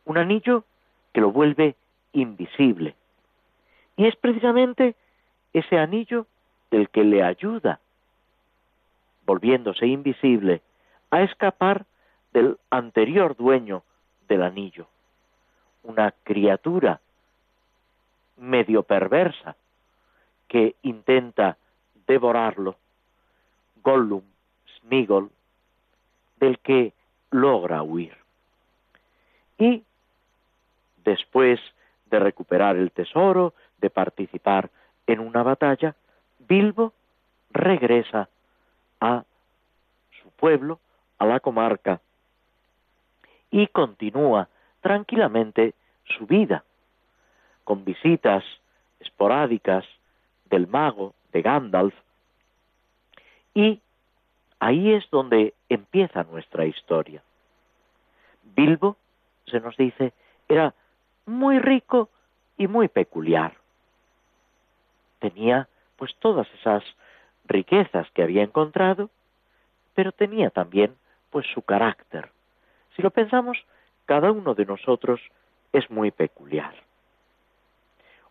un 0.03 0.17
anillo 0.17 0.65
que 1.13 1.21
lo 1.21 1.31
vuelve 1.31 1.75
invisible. 2.13 2.95
Y 3.97 4.07
es 4.07 4.15
precisamente 4.15 4.95
ese 5.53 5.77
anillo 5.77 6.25
el 6.71 6.89
que 6.89 7.03
le 7.03 7.23
ayuda, 7.23 7.79
volviéndose 9.25 9.87
invisible, 9.87 10.61
a 11.11 11.21
escapar 11.21 11.85
del 12.33 12.57
anterior 12.69 13.35
dueño 13.35 13.83
del 14.27 14.43
anillo, 14.43 14.87
una 15.83 16.13
criatura 16.23 16.99
medio 18.37 18.83
perversa 18.83 19.55
que 20.47 20.75
intenta 20.83 21.57
devorarlo, 22.07 22.75
Gollum, 23.83 24.23
Smigol, 24.79 25.29
del 26.39 26.59
que 26.59 26.93
logra 27.31 27.83
huir. 27.83 28.15
Y 29.57 29.83
después 31.03 31.59
de 32.09 32.19
recuperar 32.19 32.75
el 32.75 32.91
tesoro, 32.91 33.53
de 33.77 33.89
participar 33.89 34.69
en 35.07 35.19
una 35.19 35.43
batalla, 35.43 35.95
Bilbo 36.39 36.93
regresa 37.51 38.29
a 38.99 39.23
su 40.21 40.29
pueblo, 40.31 40.79
a 41.17 41.25
la 41.25 41.39
comarca, 41.39 42.01
y 43.51 43.67
continúa 43.67 44.47
tranquilamente 44.81 45.73
su 46.17 46.25
vida, 46.25 46.63
con 47.63 47.83
visitas 47.83 48.43
esporádicas 48.99 49.85
del 50.49 50.67
mago, 50.67 51.13
de 51.31 51.41
Gandalf, 51.41 51.93
y 53.53 53.81
ahí 54.59 54.93
es 54.93 55.09
donde 55.09 55.53
empieza 55.69 56.23
nuestra 56.23 56.65
historia. 56.65 57.21
Bilbo, 58.55 58.97
se 59.45 59.59
nos 59.59 59.75
dice, 59.77 60.13
era 60.47 60.73
muy 61.29 61.59
rico 61.59 62.09
y 62.57 62.67
muy 62.67 62.87
peculiar. 62.87 63.53
Tenía 65.19 65.67
pues 65.95 66.15
todas 66.19 66.47
esas 66.59 66.83
riquezas 67.45 68.09
que 68.11 68.23
había 68.23 68.43
encontrado, 68.43 69.09
pero 69.93 70.11
tenía 70.11 70.49
también 70.49 70.95
pues 71.29 71.45
su 71.53 71.61
carácter. 71.61 72.31
Si 72.95 73.01
lo 73.01 73.11
pensamos, 73.11 73.57
cada 74.05 74.31
uno 74.31 74.55
de 74.55 74.65
nosotros 74.65 75.21
es 75.71 75.89
muy 75.91 76.11
peculiar. 76.11 76.73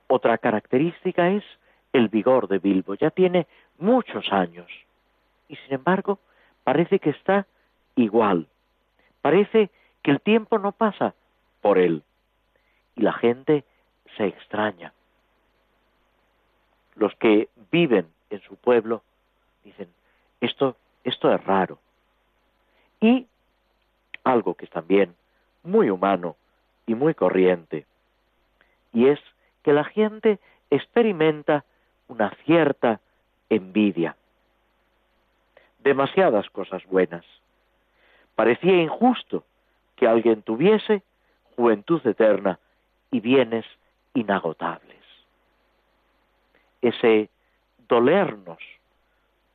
Otra 0.08 0.38
característica 0.38 1.30
es 1.30 1.44
el 1.92 2.08
vigor 2.08 2.48
de 2.48 2.58
Bilbo. 2.58 2.94
Ya 2.94 3.10
tiene 3.10 3.46
muchos 3.78 4.32
años 4.32 4.70
y 5.48 5.56
sin 5.56 5.74
embargo 5.74 6.18
parece 6.64 6.98
que 6.98 7.10
está 7.10 7.46
igual. 7.94 8.48
Parece 9.22 9.70
que 10.02 10.10
el 10.10 10.20
tiempo 10.20 10.58
no 10.58 10.72
pasa 10.72 11.14
por 11.60 11.78
él 11.78 12.02
y 12.98 13.02
la 13.02 13.12
gente 13.12 13.64
se 14.16 14.26
extraña. 14.26 14.92
Los 16.96 17.14
que 17.14 17.48
viven 17.70 18.08
en 18.28 18.40
su 18.42 18.56
pueblo 18.56 19.02
dicen, 19.64 19.88
esto, 20.40 20.76
esto 21.04 21.32
es 21.32 21.42
raro. 21.44 21.78
Y 23.00 23.26
algo 24.24 24.54
que 24.54 24.64
es 24.64 24.70
también 24.70 25.14
muy 25.62 25.90
humano 25.90 26.36
y 26.86 26.94
muy 26.94 27.14
corriente, 27.14 27.86
y 28.92 29.06
es 29.06 29.20
que 29.62 29.72
la 29.72 29.84
gente 29.84 30.40
experimenta 30.70 31.64
una 32.08 32.30
cierta 32.44 33.00
envidia. 33.48 34.16
Demasiadas 35.80 36.50
cosas 36.50 36.84
buenas. 36.86 37.24
Parecía 38.34 38.82
injusto 38.82 39.44
que 39.96 40.08
alguien 40.08 40.42
tuviese 40.42 41.02
juventud 41.54 42.04
eterna 42.06 42.58
y 43.10 43.20
bienes 43.20 43.64
inagotables. 44.14 44.98
Ese 46.82 47.30
dolernos 47.88 48.58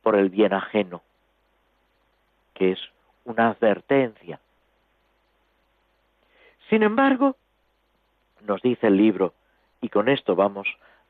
por 0.02 0.16
el 0.16 0.28
bien 0.28 0.52
ajeno, 0.52 1.02
que 2.52 2.72
es 2.72 2.80
una 3.24 3.48
advertencia. 3.48 4.40
Sin 6.68 6.82
embargo, 6.82 7.36
nos 8.42 8.60
dice 8.62 8.88
el 8.88 8.96
libro, 8.96 9.34
y 9.80 9.88
con 9.88 10.08
esto 10.08 10.34
vamos 10.34 10.66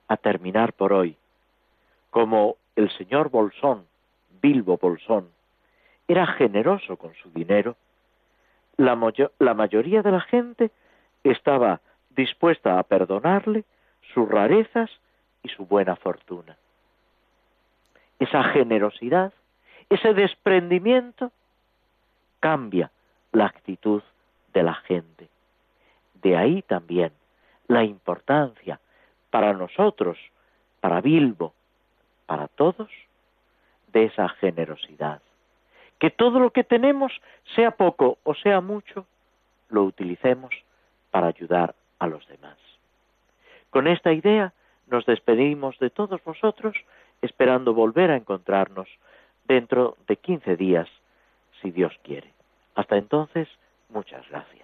a 0.09 0.17
terminar 0.17 0.73
por 0.73 0.93
hoy, 0.93 1.17
como 2.11 2.57
el 2.77 2.91
señor 2.97 3.31
Bolsón, 3.31 3.87
Bilbo 4.41 4.77
Bolsón, 4.77 5.31
era 6.07 6.27
generoso 6.27 6.97
con 6.97 7.15
su 7.15 7.31
dinero, 7.31 7.77
la, 8.77 8.99
la 9.39 9.55
mayoría 9.55 10.03
de 10.03 10.11
la 10.11 10.21
gente 10.21 10.71
estaba 11.23 11.81
dispuesta 12.15 12.79
a 12.79 12.83
perdonarle 12.83 13.65
sus 14.13 14.29
rarezas 14.29 14.91
y 15.43 15.49
su 15.49 15.67
buena 15.67 15.97
fortuna. 15.97 16.57
Esa 18.19 18.43
generosidad, 18.45 19.33
ese 19.91 20.15
desprendimiento, 20.15 21.33
cambia 22.41 22.91
la 23.33 23.47
actitud 23.47 24.03
de 24.53 24.63
la 24.63 24.75
gente. 24.75 25.29
De 26.23 26.37
ahí 26.37 26.63
también 26.63 27.13
la 27.69 27.85
importancia 27.85 28.81
para 29.31 29.53
nosotros, 29.53 30.19
para 30.81 31.01
Bilbo, 31.01 31.55
para 32.27 32.49
todos, 32.49 32.91
de 33.93 34.05
esa 34.05 34.29
generosidad. 34.29 35.21
Que 35.99 36.11
todo 36.11 36.39
lo 36.39 36.51
que 36.51 36.65
tenemos, 36.65 37.13
sea 37.55 37.73
poco 37.73 38.19
o 38.25 38.35
sea 38.35 38.61
mucho, 38.61 39.07
lo 39.69 39.85
utilicemos 39.85 40.55
para 41.11 41.29
ayudar 41.29 41.75
a 41.99 42.07
los 42.07 42.27
demás. 42.29 42.59
Con 43.71 43.87
esta 43.89 44.13
idea 44.13 44.53
nos 44.87 45.07
despedimos 45.07 45.79
de 45.79 45.91
todos 45.91 46.23
vosotros, 46.25 46.77
esperando 47.23 47.75
volver 47.75 48.11
a 48.11 48.17
encontrarnos 48.17 48.89
dentro 49.45 49.97
de 50.07 50.17
15 50.17 50.57
días, 50.57 50.89
si 51.61 51.71
Dios 51.71 51.93
quiere. 52.03 52.33
Hasta 52.75 52.97
entonces, 52.97 53.49
muchas 53.89 54.29
gracias. 54.29 54.64